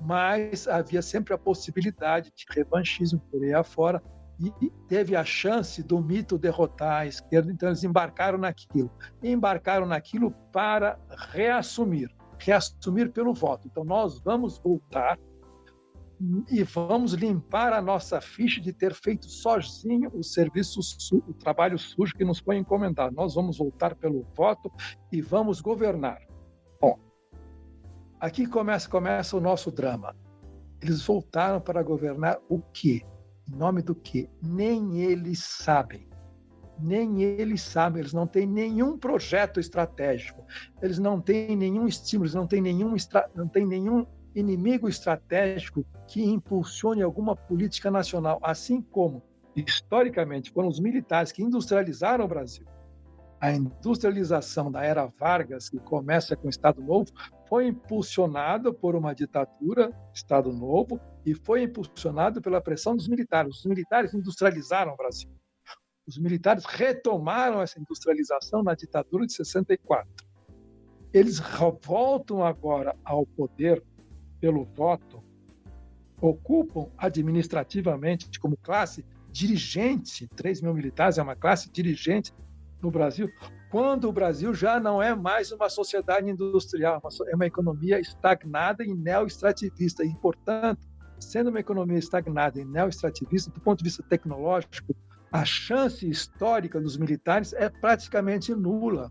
[0.00, 4.00] Mas havia sempre a possibilidade de revanchismo por aí afora,
[4.38, 8.92] e teve a chance do mito derrotar a esquerda, então eles embarcaram naquilo.
[9.22, 10.98] Embarcaram naquilo para
[11.32, 13.66] reassumir, reassumir pelo voto.
[13.66, 15.18] Então nós vamos voltar
[16.50, 20.80] e vamos limpar a nossa ficha de ter feito sozinho o serviço,
[21.12, 23.14] o trabalho sujo que nos foi encomendado.
[23.14, 24.72] Nós vamos voltar pelo voto
[25.12, 26.18] e vamos governar.
[26.80, 26.98] Bom,
[28.18, 30.16] aqui começa, começa o nosso drama.
[30.80, 33.02] Eles voltaram para governar o quê?
[33.48, 36.08] Em nome do que nem eles sabem.
[36.78, 40.44] Nem eles sabem, eles não têm nenhum projeto estratégico,
[40.82, 42.94] eles não têm nenhum estímulo, eles não têm nenhum,
[43.34, 44.06] não têm nenhum
[44.36, 49.22] inimigo estratégico que impulsione alguma política nacional, assim como,
[49.56, 52.66] historicamente, foram os militares que industrializaram o Brasil.
[53.40, 57.10] A industrialização da era Vargas, que começa com o Estado Novo,
[57.48, 63.56] foi impulsionada por uma ditadura, Estado Novo, e foi impulsionado pela pressão dos militares.
[63.56, 65.30] Os militares industrializaram o Brasil.
[66.06, 70.08] Os militares retomaram essa industrialização na ditadura de 64.
[71.12, 71.40] Eles
[71.82, 73.82] voltam agora ao poder
[74.46, 75.24] pelo voto,
[76.20, 82.32] ocupam administrativamente como classe dirigente, 3 mil militares é uma classe dirigente
[82.80, 83.28] no Brasil,
[83.72, 88.94] quando o Brasil já não é mais uma sociedade industrial, é uma economia estagnada e
[88.94, 90.04] neo-extrativista.
[90.04, 90.86] E, portanto,
[91.18, 94.94] sendo uma economia estagnada e neo-extrativista, do ponto de vista tecnológico,
[95.32, 99.10] a chance histórica dos militares é praticamente nula.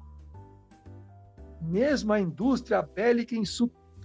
[1.61, 3.36] Mesmo a indústria bélica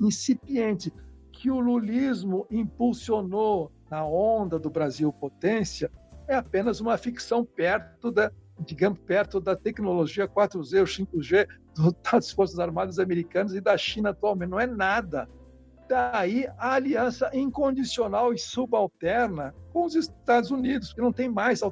[0.01, 0.93] incipiente,
[1.41, 5.91] que o lulismo impulsionou na onda do Brasil potência,
[6.29, 11.49] é apenas uma ficção perto da, digamos, perto da tecnologia 4G, 5G
[12.13, 14.51] das Forças Armadas Americanas e da China atualmente.
[14.51, 15.27] Não é nada
[15.89, 21.63] daí a aliança incondicional e subalterna com os Estados Unidos, que não tem mais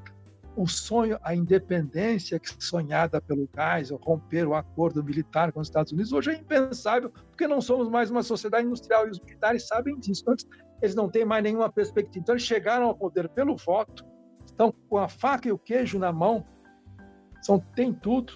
[0.59, 6.12] o sonho, a independência sonhada pelo Geisel, romper o acordo militar com os Estados Unidos,
[6.12, 10.24] hoje é impensável, porque não somos mais uma sociedade industrial e os militares sabem disso.
[10.26, 10.48] Antes,
[10.82, 12.18] eles não têm mais nenhuma perspectiva.
[12.18, 14.04] Então, eles chegaram ao poder pelo voto,
[14.44, 16.44] estão com a faca e o queijo na mão,
[17.40, 18.32] são, tem tudo,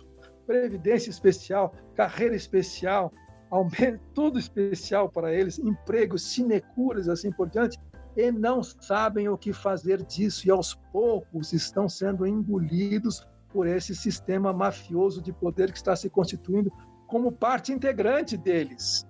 [0.46, 3.12] previdência especial, carreira especial,
[3.50, 7.80] aumento, tudo especial para eles, empregos, sinecures, assim por diante,
[8.16, 13.94] e não sabem o que fazer disso, e aos poucos estão sendo engolidos por esse
[13.94, 16.72] sistema mafioso de poder que está se constituindo
[17.06, 19.06] como parte integrante deles.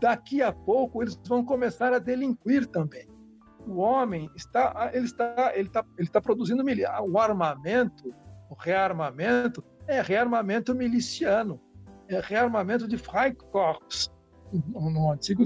[0.00, 3.08] Daqui a pouco eles vão começar a delinquir também.
[3.66, 8.14] O homem está, ele está, ele está, ele está produzindo o armamento,
[8.48, 11.60] o rearmamento é rearmamento miliciano,
[12.08, 14.08] é rearmamento de Freikorps
[14.52, 15.42] no antigo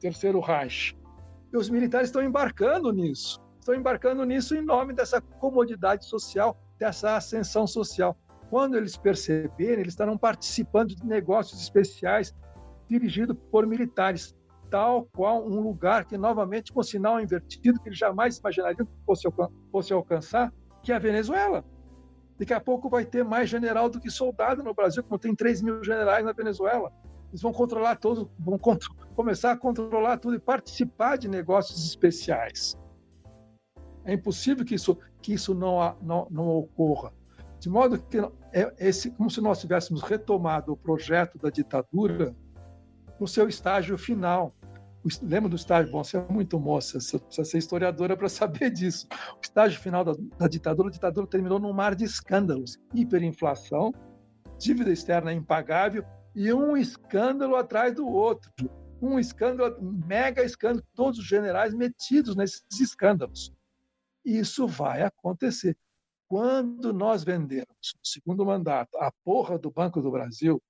[0.00, 0.96] Terceiro Reich.
[1.52, 3.40] E os militares estão embarcando nisso.
[3.58, 8.16] Estão embarcando nisso em nome dessa comodidade social, dessa ascensão social.
[8.50, 12.34] Quando eles perceberem, eles estarão participando de negócios especiais
[12.88, 14.34] dirigidos por militares,
[14.70, 19.28] tal qual um lugar que, novamente, com sinal invertido, que eles jamais imaginariam que fosse,
[19.70, 21.64] fosse alcançar, que é a Venezuela.
[22.38, 25.60] Daqui a pouco vai ter mais general do que soldado no Brasil, como tem 3
[25.60, 26.92] mil generais na Venezuela.
[27.30, 28.58] Eles vão controlar todos, vão
[29.14, 32.76] começar a controlar tudo e participar de negócios especiais.
[34.04, 37.12] É impossível que isso, que isso não, não, não ocorra.
[37.60, 38.18] De modo que
[38.52, 42.34] é esse, como se nós tivéssemos retomado o projeto da ditadura
[43.20, 44.54] no seu estágio final.
[45.22, 45.92] Lembra do estágio?
[45.92, 49.06] Bom, você é muito moça, você precisa ser historiadora para saber disso.
[49.36, 53.92] O estágio final da, da ditadura, a ditadura terminou num mar de escândalos: hiperinflação,
[54.58, 56.04] dívida externa impagável
[56.38, 58.52] e um escândalo atrás do outro.
[59.02, 63.52] Um escândalo, um mega escândalo, todos os generais metidos nesses escândalos.
[64.24, 65.76] Isso vai acontecer.
[66.28, 70.62] Quando nós vendermos o segundo mandato, a porra do Banco do Brasil,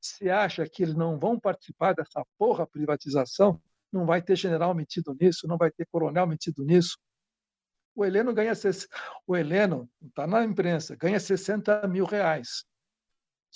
[0.00, 5.16] se acha que eles não vão participar dessa porra privatização, não vai ter general metido
[5.20, 6.98] nisso, não vai ter coronel metido nisso.
[7.94, 8.52] O Heleno ganha,
[9.24, 12.64] o Heleno, está na imprensa, ganha 60 mil reais.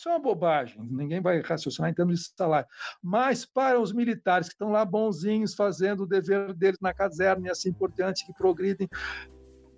[0.00, 2.66] Isso é uma bobagem, ninguém vai raciocinar em termos de salário.
[3.02, 7.50] Mas para os militares que estão lá bonzinhos, fazendo o dever deles na caserna e
[7.50, 8.88] assim por diante, que progridem,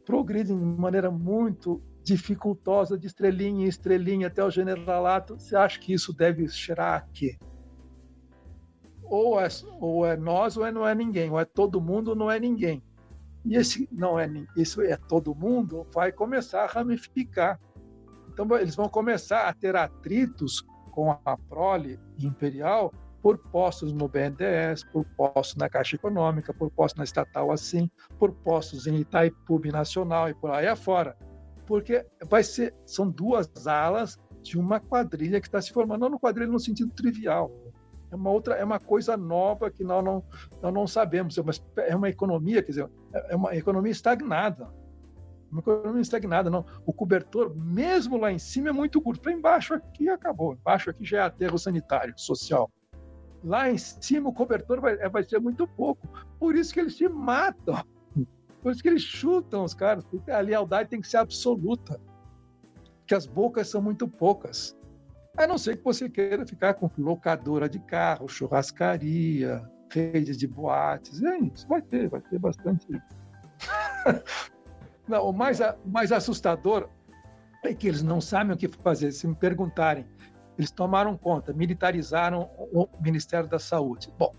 [0.06, 5.92] progridem de maneira muito dificultosa, de estrelinha em estrelinha até o generalato, você acha que
[5.92, 7.36] isso deve cheirar a quê?
[9.02, 9.48] Ou é,
[9.80, 12.38] ou é nós ou é não é ninguém, ou é todo mundo ou não é
[12.38, 12.80] ninguém.
[13.44, 17.58] E esse não é isso é todo mundo vai começar a ramificar
[18.32, 24.84] então, eles vão começar a ter atritos com a prole imperial por postos no BNDES,
[24.84, 30.28] por postos na Caixa Econômica, por postos na estatal assim, por postos em Itaipu Nacional
[30.28, 31.16] e por aí afora.
[31.66, 36.18] Porque vai ser, são duas alas de uma quadrilha que está se formando, não no
[36.18, 37.52] quadrilha no sentido trivial.
[38.10, 40.24] É uma outra, é uma coisa nova que nós não,
[40.60, 41.38] nós não sabemos.
[41.38, 44.68] É uma, é uma economia, quer dizer, é uma economia estagnada
[45.52, 46.64] uma economia estagnada, não.
[46.86, 49.20] O cobertor, mesmo lá em cima, é muito curto.
[49.20, 50.54] Para embaixo aqui acabou.
[50.54, 52.70] Embaixo aqui já é aterro sanitário, social.
[53.44, 56.08] Lá em cima o cobertor vai, é, vai ser muito pouco.
[56.38, 57.84] Por isso que eles se matam.
[58.62, 60.04] Por isso que eles chutam os caras.
[60.04, 62.00] Porque a lealdade tem que ser absoluta.
[62.98, 64.74] Porque as bocas são muito poucas.
[65.36, 71.22] A não ser que você queira ficar com locadora de carro, churrascaria, redes de boates.
[71.22, 72.86] É isso, vai ter, vai ter bastante.
[75.08, 76.88] Não, o mais, mais assustador
[77.64, 79.12] é que eles não sabem o que fazer.
[79.12, 80.06] Se me perguntarem,
[80.58, 84.12] eles tomaram conta, militarizaram o Ministério da Saúde.
[84.18, 84.34] Bom,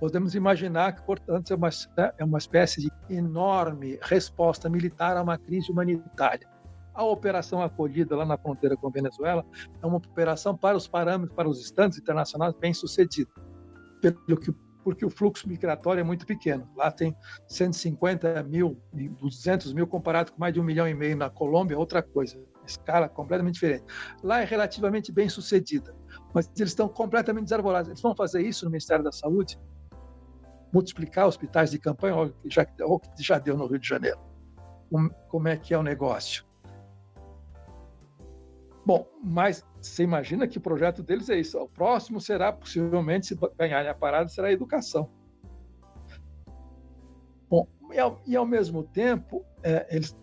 [0.00, 1.68] podemos imaginar que, portanto, é uma,
[2.18, 6.48] é uma espécie de enorme resposta militar a uma crise humanitária.
[6.94, 9.44] A operação acolhida lá na fronteira com a Venezuela
[9.82, 13.30] é uma operação para os parâmetros, para os estandes internacionais bem sucedida.
[14.00, 14.52] Pelo que
[14.84, 16.68] porque o fluxo migratório é muito pequeno.
[16.76, 17.16] Lá tem
[17.48, 22.02] 150 mil, 200 mil comparado com mais de um milhão e meio na Colômbia, outra
[22.02, 23.84] coisa, escala completamente diferente.
[24.22, 25.96] Lá é relativamente bem sucedida,
[26.34, 27.88] mas eles estão completamente desarbolados.
[27.88, 29.58] Eles vão fazer isso no Ministério da Saúde?
[30.72, 34.18] Multiplicar hospitais de campanha, ou já, ou já deu no Rio de Janeiro.
[35.28, 36.44] Como é que é o negócio?
[38.86, 41.58] Bom, mas você imagina que o projeto deles é isso.
[41.58, 45.10] O próximo será, possivelmente, se ganharem a parada, será a educação.
[47.48, 50.14] Bom, e ao, e ao mesmo tempo, é, eles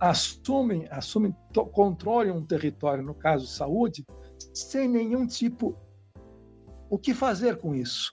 [0.00, 1.34] assumem, assumem,
[1.72, 4.04] controlem um território, no caso saúde,
[4.52, 5.76] sem nenhum tipo.
[6.90, 8.12] O que fazer com isso?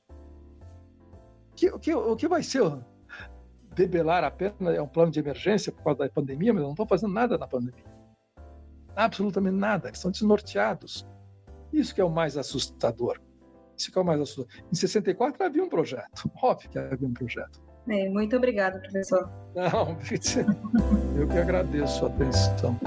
[1.51, 2.61] O que, que, o que vai ser?
[3.75, 7.13] debelar apenas é um plano de emergência por causa da pandemia, mas não estão fazendo
[7.13, 7.94] nada na pandemia.
[8.95, 9.87] Absolutamente nada.
[9.87, 11.05] Eles estão desnorteados.
[11.71, 13.19] Isso que é o mais assustador.
[13.77, 14.49] Isso que é o mais assustador.
[14.71, 16.31] Em 64 havia um projeto.
[16.41, 17.61] Óbvio que havia um projeto.
[17.87, 19.29] É, muito obrigada, professor.
[19.53, 19.97] Não,
[21.19, 22.79] eu que agradeço a atenção.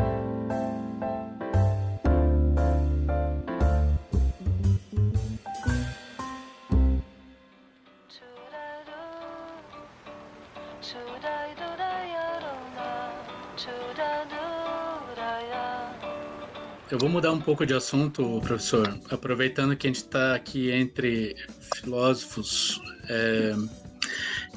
[16.90, 21.36] Eu vou mudar um pouco de assunto, professor, aproveitando que a gente está aqui entre
[21.74, 22.80] filósofos,
[23.10, 23.52] é,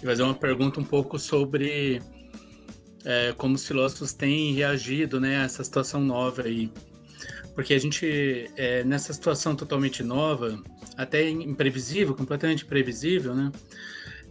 [0.02, 2.02] e fazer uma pergunta um pouco sobre
[3.04, 6.72] é, como os filósofos têm reagido né, a essa situação nova aí.
[7.54, 10.58] Porque a gente, é, nessa situação totalmente nova,
[10.96, 13.52] até imprevisível, completamente imprevisível, né?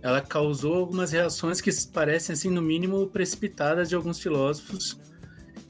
[0.01, 4.97] Ela causou algumas reações que parecem, assim, no mínimo, precipitadas de alguns filósofos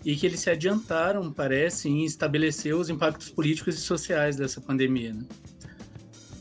[0.04, 5.12] e que eles se adiantaram, parece, em estabelecer os impactos políticos e sociais dessa pandemia.
[5.12, 5.24] Né?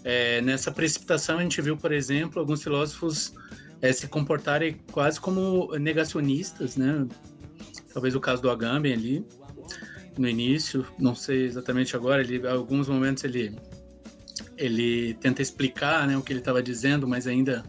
[0.03, 3.33] É, nessa precipitação, a gente viu, por exemplo, alguns filósofos
[3.81, 7.07] é, se comportarem quase como negacionistas, né?
[7.93, 9.25] Talvez o caso do Agamben ali,
[10.17, 13.57] no início, não sei exatamente agora, ele, em alguns momentos ele,
[14.57, 17.63] ele tenta explicar né, o que ele estava dizendo, mas ainda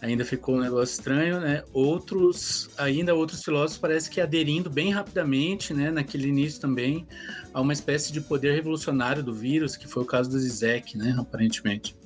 [0.00, 1.62] ainda ficou um negócio estranho, né?
[1.72, 7.06] Outros, ainda outros filósofos parece que aderindo bem rapidamente, né, naquele início também,
[7.52, 11.14] a uma espécie de poder revolucionário do vírus, que foi o caso do Zizek, né,
[11.18, 11.96] aparentemente.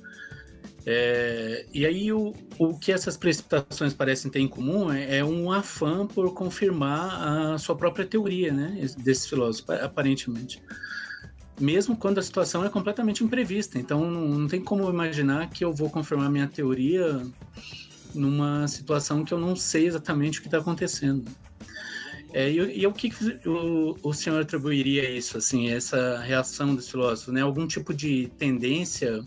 [0.85, 5.51] É, e aí o, o que essas precipitações parecem ter em comum é, é, um
[5.51, 10.61] afã por confirmar a sua própria teoria, né, desses filósofos, aparentemente.
[11.61, 13.77] Mesmo quando a situação é completamente imprevista.
[13.77, 17.21] Então não, não tem como imaginar que eu vou confirmar minha teoria
[18.13, 21.29] numa situação que eu não sei exatamente o que está acontecendo.
[22.33, 23.11] É, e, e o que
[23.45, 27.41] o, o senhor atribuiria a isso, assim, essa reação dos filósofos, né?
[27.41, 29.21] Algum tipo de tendência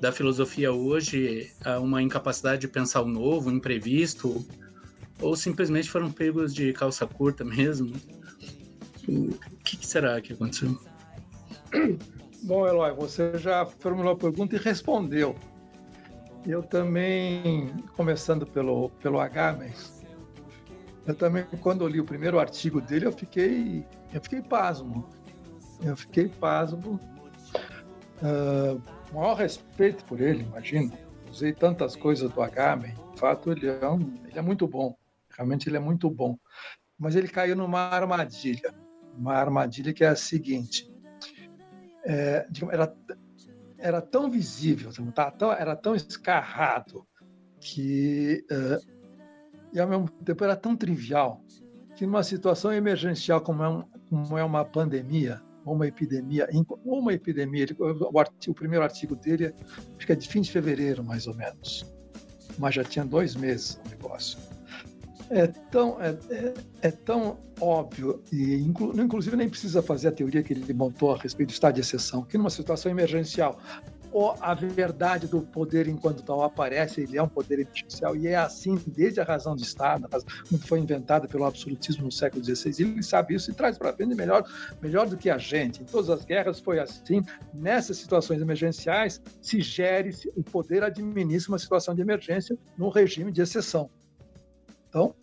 [0.00, 4.44] da filosofia hoje a uma incapacidade de pensar o novo, o imprevisto,
[5.20, 7.94] ou simplesmente foram pegos de calça curta mesmo?
[9.08, 10.78] O que, que será que aconteceu?
[12.42, 15.34] Bom, Eloy, você já formulou a pergunta e respondeu.
[16.46, 19.96] Eu também, começando pelo, pelo mas
[21.06, 25.08] eu também, quando eu li o primeiro artigo dele, eu fiquei, eu fiquei pasmo.
[25.82, 26.98] Eu fiquei pasmo.
[28.22, 28.82] Uh,
[29.14, 30.92] maior respeito por ele, imagina.
[31.30, 32.94] Usei tantas coisas do Agamben.
[33.12, 34.96] De fato, ele é, um, ele é muito bom.
[35.30, 36.36] Realmente, ele é muito bom.
[36.98, 38.74] Mas ele caiu numa armadilha.
[39.16, 40.90] Uma armadilha que é a seguinte.
[42.08, 42.96] É, era,
[43.78, 47.04] era tão visível, tá tão, era tão escarrado
[47.60, 48.96] que uh,
[49.72, 51.42] e ao mesmo tempo era tão trivial
[51.96, 56.48] que numa situação emergencial como é, um, como é uma pandemia ou uma epidemia,
[56.84, 57.66] ou uma epidemia,
[58.12, 59.52] o, artigo, o, primeiro artigo dele
[59.96, 61.84] acho que é de fim de fevereiro mais ou menos,
[62.56, 64.38] mas já tinha dois meses o negócio.
[65.30, 70.42] É tão, é, é, é tão óbvio, e inclu, inclusive nem precisa fazer a teoria
[70.42, 73.58] que ele montou a respeito do estado de exceção, que numa situação emergencial,
[74.12, 78.36] ou a verdade do poder enquanto tal aparece, ele é um poder emergencial, e é
[78.36, 80.08] assim desde a razão de Estado,
[80.48, 84.14] quando foi inventada pelo absolutismo no século XVI, ele sabe isso e traz para frente
[84.14, 84.44] melhor,
[84.80, 85.82] melhor do que a gente.
[85.82, 87.22] Em todas as guerras foi assim,
[87.52, 93.42] nessas situações emergenciais se gere, o poder administra uma situação de emergência no regime de
[93.42, 93.90] exceção.
[94.96, 95.14] Então,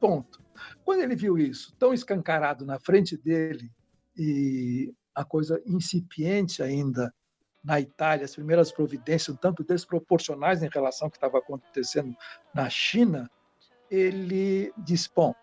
[0.00, 0.40] ponto.
[0.86, 3.70] Quando ele viu isso tão escancarado na frente dele
[4.16, 7.12] e a coisa incipiente ainda
[7.62, 12.16] na Itália, as primeiras providências um tanto desproporcionais em relação ao que estava acontecendo
[12.54, 13.30] na China,
[13.90, 15.34] ele diz: bom,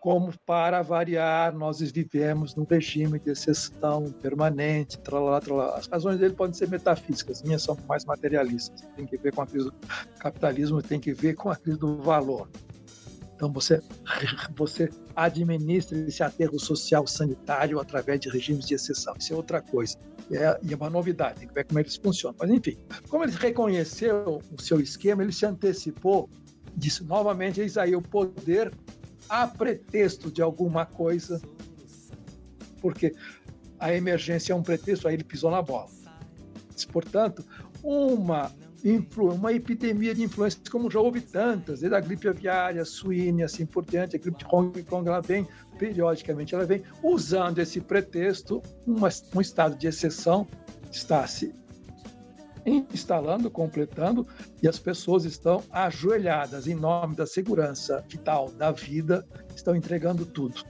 [0.00, 5.76] como para variar, nós vivemos num regime de exceção permanente, tralala, tralala.
[5.76, 8.80] As razões dele podem ser metafísicas, minhas são mais materialistas.
[8.94, 9.74] Tem que ver com a crise do
[10.20, 12.48] capitalismo, tem que ver com a crise do valor.
[13.42, 13.82] Então você,
[14.56, 19.14] você administra esse aterro social sanitário através de regimes de exceção.
[19.18, 19.98] Isso é outra coisa.
[20.30, 22.36] É, e é uma novidade, tem que ver como eles funcionam.
[22.38, 22.78] Mas enfim,
[23.08, 26.30] como ele reconheceu o seu esquema, ele se antecipou,
[26.76, 28.72] disse novamente, eis aí o poder
[29.28, 31.42] a pretexto de alguma coisa,
[32.80, 33.12] porque
[33.80, 35.90] a emergência é um pretexto, aí ele pisou na bola.
[36.92, 37.44] Portanto,
[37.82, 38.52] uma
[39.16, 43.84] uma epidemia de influências como já houve tantas, desde a gripe aviária, suína assim por
[43.84, 45.46] diante, a gripe de Hong Kong, ela vem
[45.78, 50.46] periodicamente, ela vem usando esse pretexto, uma, um estado de exceção
[50.90, 51.54] está se
[52.64, 54.26] instalando, completando,
[54.62, 60.62] e as pessoas estão ajoelhadas em nome da segurança vital da vida, estão entregando tudo.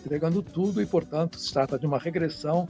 [0.00, 2.68] Entregando tudo e, portanto, se trata de uma regressão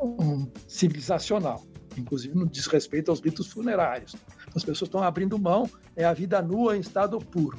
[0.00, 1.64] um, civilizacional,
[1.98, 4.16] inclusive no diz respeito aos ritos funerários.
[4.54, 7.58] As pessoas estão abrindo mão, é a vida nua em estado puro.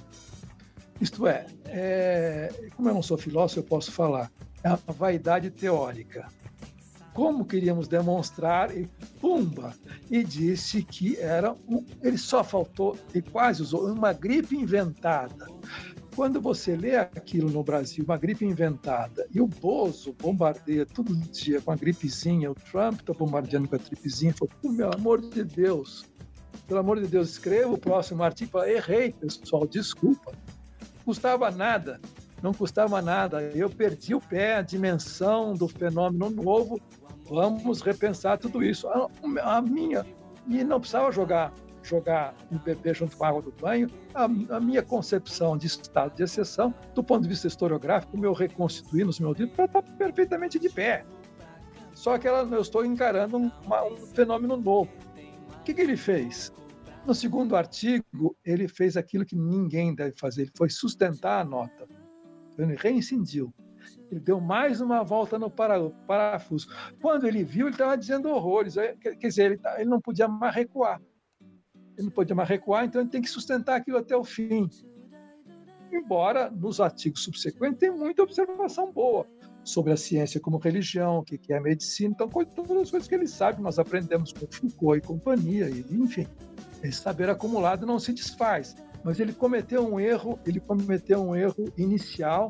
[0.99, 4.31] Isto é, é como eu não sou filósofo, eu posso falar,
[4.63, 6.27] é a vaidade teórica
[7.19, 8.87] como queríamos demonstrar, e
[9.19, 9.73] pumba!
[10.09, 15.47] E disse que era um, ele só faltou, e quase usou, uma gripe inventada.
[16.19, 21.61] Quando você lê aquilo no Brasil, uma gripe inventada, e o Bozo bombardeia todo dia
[21.61, 26.03] com a gripezinha, o Trump está bombardeando com a gripezinha, falou, meu amor de Deus,
[26.67, 30.33] pelo amor de Deus, escreva o próximo artigo, errei, pessoal, desculpa.
[31.05, 32.01] Custava nada,
[32.43, 33.41] não custava nada.
[33.55, 36.81] Eu perdi o pé, a dimensão do fenômeno novo
[37.29, 38.89] Vamos repensar tudo isso.
[38.89, 40.05] A minha,
[40.49, 41.53] e não precisava jogar
[41.83, 46.15] jogar o bebê junto com a água do banho, a, a, minha concepção de estado
[46.15, 50.59] de exceção, do ponto de vista historiográfico, o meu reconstituir nos meus livros, está perfeitamente
[50.59, 51.05] de pé.
[51.93, 54.91] Só que ela, eu estou encarando um, uma, um fenômeno novo.
[55.59, 56.51] O que, que, ele fez?
[57.05, 61.87] No segundo artigo, ele fez aquilo que ninguém deve fazer, ele foi sustentar a nota.
[62.57, 63.53] Ele reincindiu.
[64.11, 66.67] Ele deu mais uma volta no parafuso.
[67.01, 68.75] Quando ele viu, ele estava dizendo horrores.
[68.99, 71.01] Quer dizer, tá, ele não podia mais recuar.
[71.99, 74.69] Ele não podia mais recuar, então ele tem que sustentar aquilo até o fim.
[75.91, 79.27] Embora nos artigos subsequentes tem muita observação boa
[79.65, 83.13] sobre a ciência como religião, o que é a medicina, então todas as coisas que
[83.13, 86.25] ele sabe, nós aprendemos com Foucault e companhia, e, enfim,
[86.81, 88.77] esse saber acumulado não se desfaz.
[89.03, 92.49] Mas ele cometeu um erro, ele cometeu um erro inicial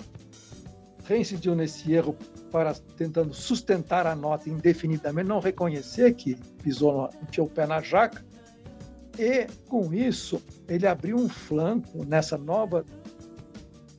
[1.09, 2.15] reincidiu nesse erro
[2.51, 8.23] para tentando sustentar a nota indefinidamente, não reconhecer que pisou, enfiou o pé na jaca,
[9.19, 12.85] e com isso ele abriu um flanco nessa nova,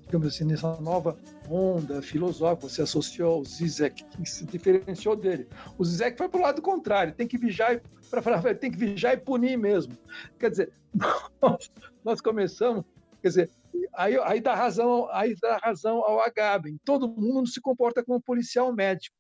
[0.07, 1.18] digamos assim, nessa nova
[1.51, 5.47] onda filosófica, você associou o Zizek, que se diferenciou dele.
[5.77, 9.12] O Zizek foi para o lado contrário, tem que vigiar para falar, tem que vigiar
[9.12, 9.95] e punir mesmo.
[10.39, 10.73] Quer dizer,
[11.43, 11.71] nós,
[12.03, 12.85] nós começamos,
[13.21, 13.51] quer dizer,
[13.93, 16.79] aí, aí, dá razão, aí dá razão ao Agamben.
[16.85, 19.14] Todo mundo se comporta como policial médico.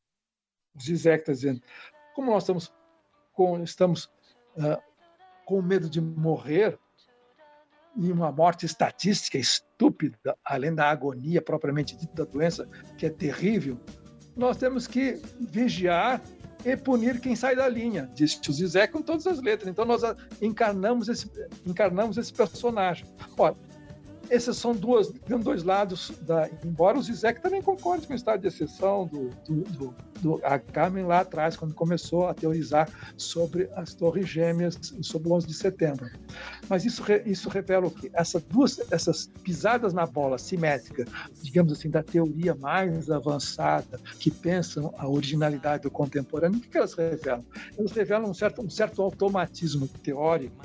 [0.74, 1.60] O Zizek está dizendo.
[2.14, 2.72] Como nós estamos
[3.32, 4.04] com, estamos,
[4.56, 4.89] uh,
[5.50, 6.78] com medo de morrer,
[7.96, 13.76] e uma morte estatística estúpida, além da agonia propriamente dita da doença, que é terrível,
[14.36, 16.22] nós temos que vigiar
[16.64, 19.68] e punir quem sai da linha, disse o Zizek com todas as letras.
[19.68, 20.02] Então nós
[20.40, 21.28] encarnamos esse,
[21.66, 23.04] encarnamos esse personagem.
[23.36, 23.56] Ora,
[24.30, 25.12] esses são duas,
[25.42, 29.62] dois lados, da, embora o Zizek também concorde com o estado de exceção do, do,
[29.62, 35.28] do, do a Carmen lá atrás, quando começou a teorizar sobre as torres gêmeas, sobre
[35.28, 36.08] o 11 de setembro.
[36.68, 38.08] Mas isso, isso revela o que?
[38.14, 41.04] Essas duas, essas pisadas na bola simétrica,
[41.42, 46.94] digamos assim, da teoria mais avançada, que pensam a originalidade do contemporâneo, o que elas
[46.94, 47.44] revelam?
[47.76, 50.64] Elas revelam um certo, um certo automatismo teórico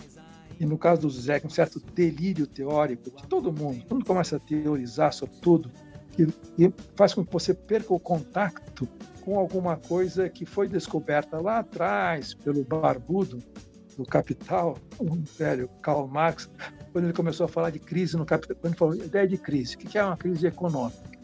[0.60, 3.82] e no caso do Zizek, um certo delírio teórico de todo mundo.
[3.84, 5.72] Todo mundo começa a teorizar sobre tudo
[6.18, 8.88] e, e faz com que você perca o contato
[9.22, 13.40] com alguma coisa que foi descoberta lá atrás pelo barbudo
[13.98, 16.50] do Capital, o velho Karl Marx,
[16.92, 19.76] quando ele começou a falar de crise no Capital, quando ele falou ideia de crise,
[19.76, 21.16] o que é uma crise econômica?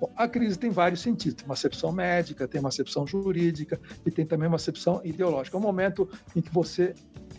[0.00, 4.24] Bom, a crise tem vários sentidos, uma acepção médica, tem uma acepção jurídica e tem
[4.24, 5.56] também uma acepção ideológica.
[5.56, 6.94] É um momento em que você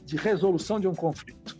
[0.10, 1.58] de resolução de um conflito,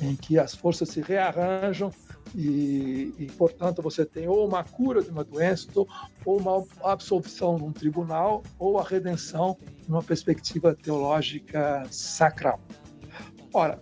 [0.00, 1.90] em que as forças se rearranjam
[2.34, 5.68] e, e, portanto, você tem ou uma cura de uma doença,
[6.24, 9.56] ou uma absolvição num tribunal, ou a redenção
[9.88, 12.60] numa perspectiva teológica sacral.
[13.52, 13.80] Ora,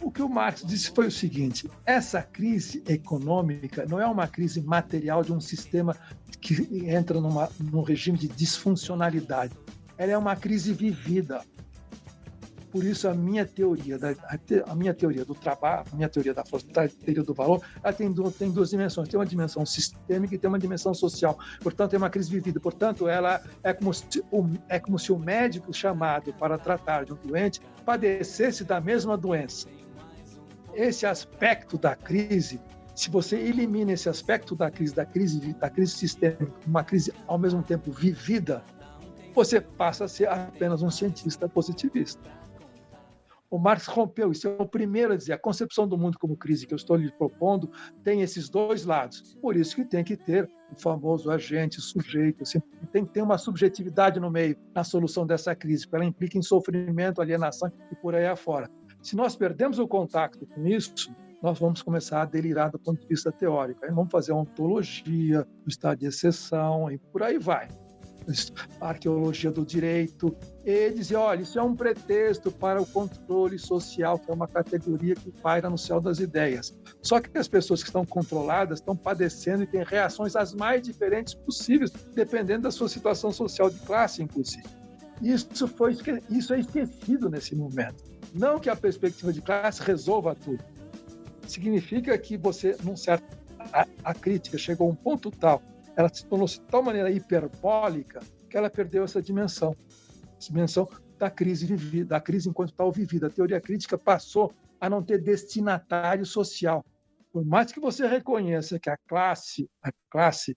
[0.00, 4.62] o que o Marx disse foi o seguinte: essa crise econômica não é uma crise
[4.62, 5.96] material de um sistema
[6.40, 9.54] que entra numa, num regime de disfuncionalidade.
[9.98, 11.42] Ela é uma crise vivida.
[12.70, 14.14] Por isso a minha teoria, da,
[14.66, 17.92] a, minha teoria do trabalho, a minha teoria da força, a teoria do valor, ela
[17.92, 19.08] tem, tem duas dimensões.
[19.08, 21.38] Tem uma dimensão sistêmica e tem uma dimensão social.
[21.62, 22.60] Portanto, é uma crise vivida.
[22.60, 27.12] Portanto, ela é como se o, é como se o médico chamado para tratar de
[27.12, 29.66] um doente padecesse da mesma doença.
[30.74, 32.60] Esse aspecto da crise
[32.98, 37.38] se você elimina esse aspecto da crise, da crise, da crise sistêmica, uma crise ao
[37.38, 38.60] mesmo tempo vivida,
[39.32, 42.20] você passa a ser apenas um cientista positivista.
[43.50, 45.32] O Marx rompeu, isso é o primeiro a dizer.
[45.32, 47.70] A concepção do mundo como crise que eu estou lhe propondo
[48.04, 49.34] tem esses dois lados.
[49.40, 52.60] Por isso que tem que ter o famoso agente, sujeito, assim,
[52.92, 56.42] tem que ter uma subjetividade no meio, na solução dessa crise, porque ela implica em
[56.42, 58.68] sofrimento, alienação e por aí afora.
[59.02, 61.10] Se nós perdemos o contato com isso,
[61.42, 63.82] nós vamos começar a delirar do ponto de vista teórico.
[63.82, 67.68] Aí vamos fazer ontologia, o estado de exceção e por aí vai
[68.80, 74.30] arqueologia do direito, e dizer, olha, isso é um pretexto para o controle social, que
[74.30, 76.76] é uma categoria que paira no céu das ideias.
[77.02, 81.34] Só que as pessoas que estão controladas estão padecendo e têm reações as mais diferentes
[81.34, 84.66] possíveis, dependendo da sua situação social de classe, inclusive.
[85.22, 85.96] Isso, foi,
[86.30, 88.04] isso é esquecido nesse momento.
[88.34, 90.62] Não que a perspectiva de classe resolva tudo.
[91.46, 93.38] Significa que você, num certo.
[93.72, 95.62] A, a crítica chegou a um ponto tal
[95.98, 99.74] ela se tornou de tal maneira hiperbólica que ela perdeu essa dimensão,
[100.38, 100.88] essa dimensão
[101.18, 103.26] da crise vivida, da crise enquanto tal vivida.
[103.26, 106.84] A teoria crítica passou a não ter destinatário social.
[107.32, 110.56] Por mais que você reconheça que a classe, a classe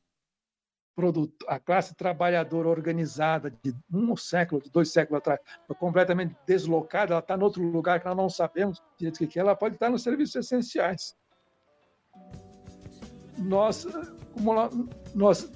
[1.48, 5.40] a classe trabalhadora organizada de um século, de dois séculos atrás,
[5.80, 9.42] completamente deslocada, ela está em outro lugar que nós não sabemos direito o que é,
[9.42, 11.16] ela pode estar nos serviços essenciais.
[13.42, 13.88] Nós
[14.34, 14.54] como
[15.14, 15.50] nós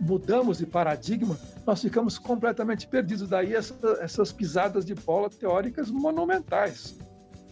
[0.00, 3.28] mudamos de paradigma, nós ficamos completamente perdidos.
[3.28, 6.96] Daí essa, essas pisadas de bola teóricas monumentais.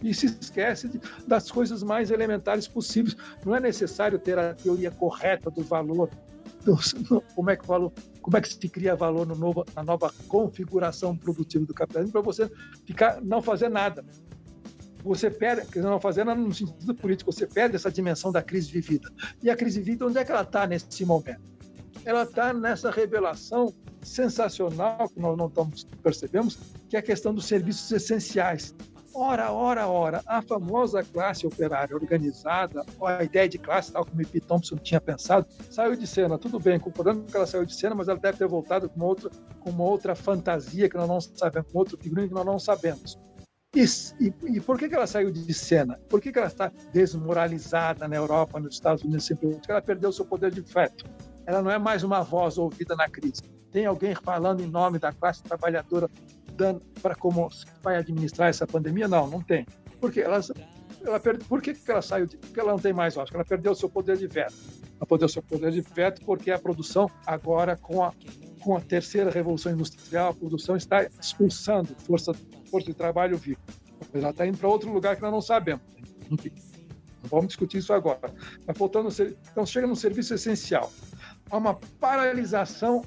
[0.01, 3.15] E se esquece de, das coisas mais elementares possíveis.
[3.45, 6.09] Não é necessário ter a teoria correta do valor,
[7.35, 7.91] como, é que valor
[8.21, 12.21] como é que se cria valor no novo, na nova configuração produtiva do capitalismo, para
[12.21, 12.51] você
[12.85, 14.03] ficar não fazer nada
[15.03, 19.09] você perde, não fazendo no sentido político, você perde essa dimensão da crise vivida.
[19.41, 21.41] E a crise vivida, onde é que ela está nesse momento?
[22.05, 26.57] Ela está nessa revelação sensacional que nós não estamos, percebemos,
[26.89, 28.73] que é a questão dos serviços essenciais.
[29.13, 34.39] Ora, ora, ora, a famosa classe operária organizada, a ideia de classe, tal como E.P.
[34.39, 36.37] Thompson tinha pensado, saiu de cena.
[36.37, 39.29] Tudo bem, concordando que ela saiu de cena, mas ela deve ter voltado com outra,
[39.59, 43.19] com uma outra fantasia que nós não sabemos, com outro figurino que nós não sabemos.
[43.73, 43.85] E,
[44.19, 45.97] e, e, por que, que ela saiu de cena?
[46.09, 49.29] Por que, que ela está desmoralizada na Europa, nos Estados Unidos?
[49.29, 51.05] Porque ela perdeu seu poder de veto.
[51.45, 53.43] Ela não é mais uma voz ouvida na crise.
[53.71, 56.09] Tem alguém falando em nome da classe trabalhadora
[57.01, 57.47] para como
[57.81, 59.07] vai administrar essa pandemia?
[59.07, 59.65] Não, não tem.
[60.01, 60.41] Porque ela,
[61.23, 62.27] perde, por que, que ela saiu?
[62.27, 63.29] De, porque ela não tem mais voz.
[63.33, 64.53] Ela perdeu seu poder de veto.
[64.97, 68.11] Ela perdeu seu poder de veto porque a produção agora com a
[68.61, 72.31] com a terceira revolução industrial, a produção está expulsando força
[72.71, 73.59] força de trabalho viva.
[74.13, 75.83] Ela está indo para outro lugar que nós não sabemos.
[76.29, 78.33] Não vamos discutir isso agora.
[78.65, 79.09] Mas voltando,
[79.51, 80.91] então chega no serviço essencial.
[81.49, 83.03] Há uma paralisação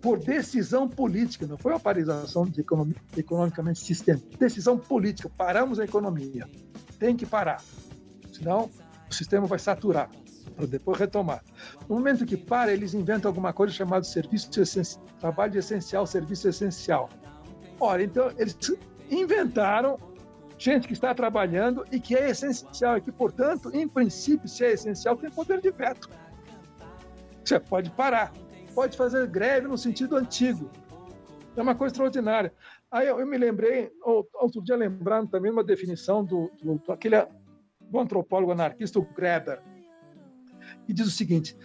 [0.00, 5.30] por decisão política, não foi uma paralisação de economia, economicamente sistêmica, decisão política.
[5.36, 6.48] Paramos a economia.
[6.98, 7.62] Tem que parar.
[8.32, 8.68] Senão
[9.08, 10.10] o sistema vai saturar
[10.56, 11.42] para depois retomar.
[11.88, 17.08] No momento que para, eles inventam alguma coisa chamada serviço essencial, trabalho essencial, serviço essencial.
[17.80, 18.56] Ora, então eles
[19.10, 19.98] inventaram
[20.58, 24.72] gente que está trabalhando e que é essencial e que, portanto, em princípio, se é
[24.72, 26.08] essencial, tem poder de veto.
[27.44, 28.32] Você pode parar,
[28.74, 30.70] pode fazer greve no sentido antigo.
[31.56, 32.52] É uma coisa extraordinária.
[32.90, 37.16] Aí eu, eu me lembrei, outro dia lembrando também uma definição do, do, do aquele
[37.80, 39.60] do antropólogo anarquista, o Greber,
[40.86, 41.56] que diz o seguinte: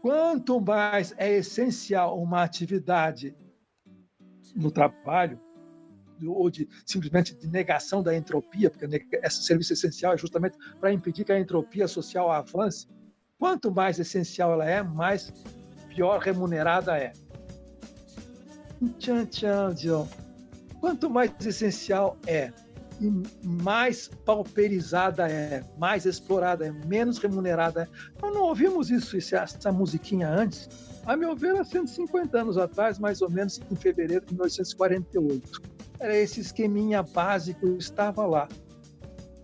[0.00, 3.34] quanto mais é essencial uma atividade
[4.56, 5.38] no trabalho,
[6.26, 8.86] ou de simplesmente de negação da entropia, porque
[9.22, 12.88] esse serviço essencial é justamente para impedir que a entropia social avance.
[13.38, 15.30] Quanto mais essencial ela é, mais
[15.88, 17.12] pior remunerada é.
[18.98, 20.08] Tchan, tchan, John.
[20.80, 22.52] Quanto mais essencial é,
[23.00, 23.12] e
[23.44, 27.88] mais pauperizada é, mais explorada é, menos remunerada é.
[28.22, 30.68] Nós não ouvimos isso, essa musiquinha antes,
[31.06, 35.62] a meu ver, há 150 anos atrás, mais ou menos em fevereiro de 1948.
[36.00, 38.48] Era esse esqueminha básico, estava lá.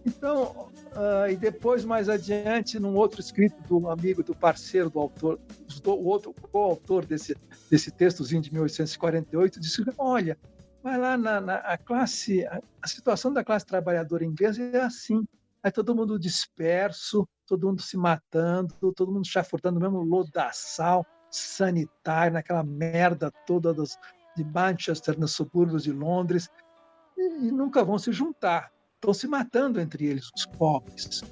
[0.04, 5.38] Então, uh, e depois, mais adiante, num outro escrito do amigo, do parceiro do autor,
[5.84, 7.36] do, o outro coautor desse,
[7.70, 10.36] desse textozinho de 1848, disse: Olha,
[10.82, 15.24] vai lá na, na a classe, a, a, situação da classe trabalhadora inglesa é assim.
[15.62, 22.34] Aí todo mundo disperso, todo mundo se matando, todo mundo chafurdando o mesmo lodaçal sanitário,
[22.34, 23.98] naquela merda toda dos,
[24.36, 26.48] de Manchester, nos subúrbios de Londres,
[27.16, 28.70] e, e nunca vão se juntar.
[28.94, 31.22] Estão se matando entre eles, os pobres.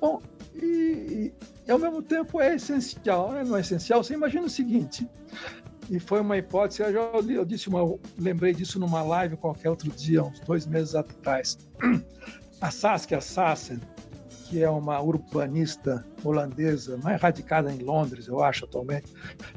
[0.00, 0.20] Bom,
[0.54, 1.32] e,
[1.66, 4.04] e, ao mesmo tempo é essencial, não é essencial?
[4.04, 5.08] Você imagina o seguinte:
[5.88, 7.00] E foi uma hipótese, eu, já,
[7.32, 11.58] eu disse uma, lembrei disso numa live qualquer outro dia, uns dois meses atrás.
[12.60, 13.80] A Saskia Sassen,
[14.44, 19.12] que é uma urbanista holandesa, mais radicada em Londres, eu acho, atualmente,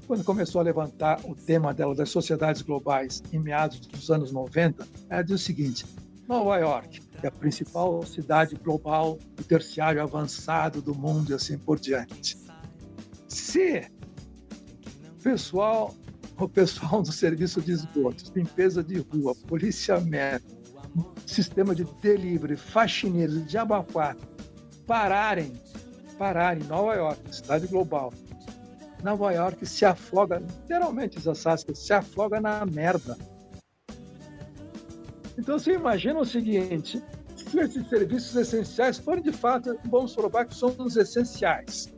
[0.07, 4.88] quando começou a levantar o tema dela das sociedades globais em meados dos anos 90,
[5.09, 5.85] ela diz o seguinte:
[6.27, 11.80] Nova York é a principal cidade global, o terciário avançado do mundo e assim por
[11.80, 12.38] diante.
[13.27, 13.85] Se
[15.22, 15.93] pessoal,
[16.39, 20.55] o pessoal do serviço de esgotos, limpeza de rua, policiamento,
[21.26, 23.57] sistema de delivery, faxineiros, de
[24.88, 25.53] pararem,
[26.18, 28.11] pararem em Nova York, cidade global,
[29.03, 33.18] Nova York se afoga, literalmente, Zasasca, se afoga na merda.
[35.38, 37.03] Então você imagina o seguinte:
[37.35, 41.93] se esses serviços essenciais forem de fato, vamos provar que são os essenciais.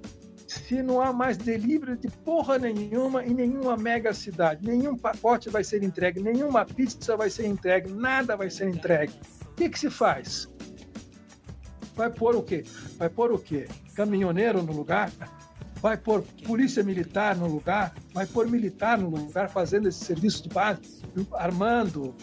[0.45, 5.63] Se não há mais delivery de porra nenhuma em nenhuma mega cidade, nenhum pacote vai
[5.63, 9.13] ser entregue, nenhuma pizza vai ser entregue, nada vai ser entregue.
[9.45, 10.49] O que, que se faz?
[11.99, 12.63] Vai pôr o quê?
[12.97, 13.67] Vai pôr o quê?
[13.93, 15.11] Caminhoneiro no lugar?
[15.81, 17.93] Vai pôr polícia militar no lugar?
[18.13, 21.03] Vai pôr militar no lugar fazendo esse serviço de base,
[21.33, 22.15] armando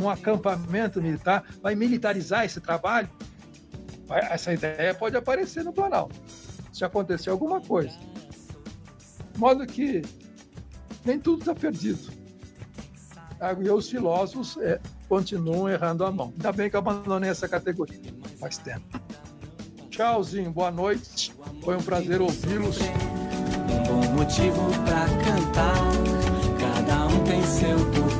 [0.00, 1.44] um acampamento militar?
[1.60, 3.10] Vai militarizar esse trabalho?
[4.06, 6.18] Vai, essa ideia pode aparecer no Planalto
[6.72, 7.98] se acontecer alguma coisa.
[9.34, 10.00] De modo que
[11.04, 12.16] nem tudo está perdido.
[13.62, 16.32] E os filósofos é, continuam errando a mão.
[16.34, 18.00] Ainda bem que eu abandonei essa categoria
[18.38, 19.07] faz tempo.
[19.98, 21.34] Tchauzinho, boa noite.
[21.60, 22.78] Foi um prazer ouvi-los.
[22.78, 25.74] Um bom motivo para cantar,
[26.60, 28.17] cada um tem seu porquê.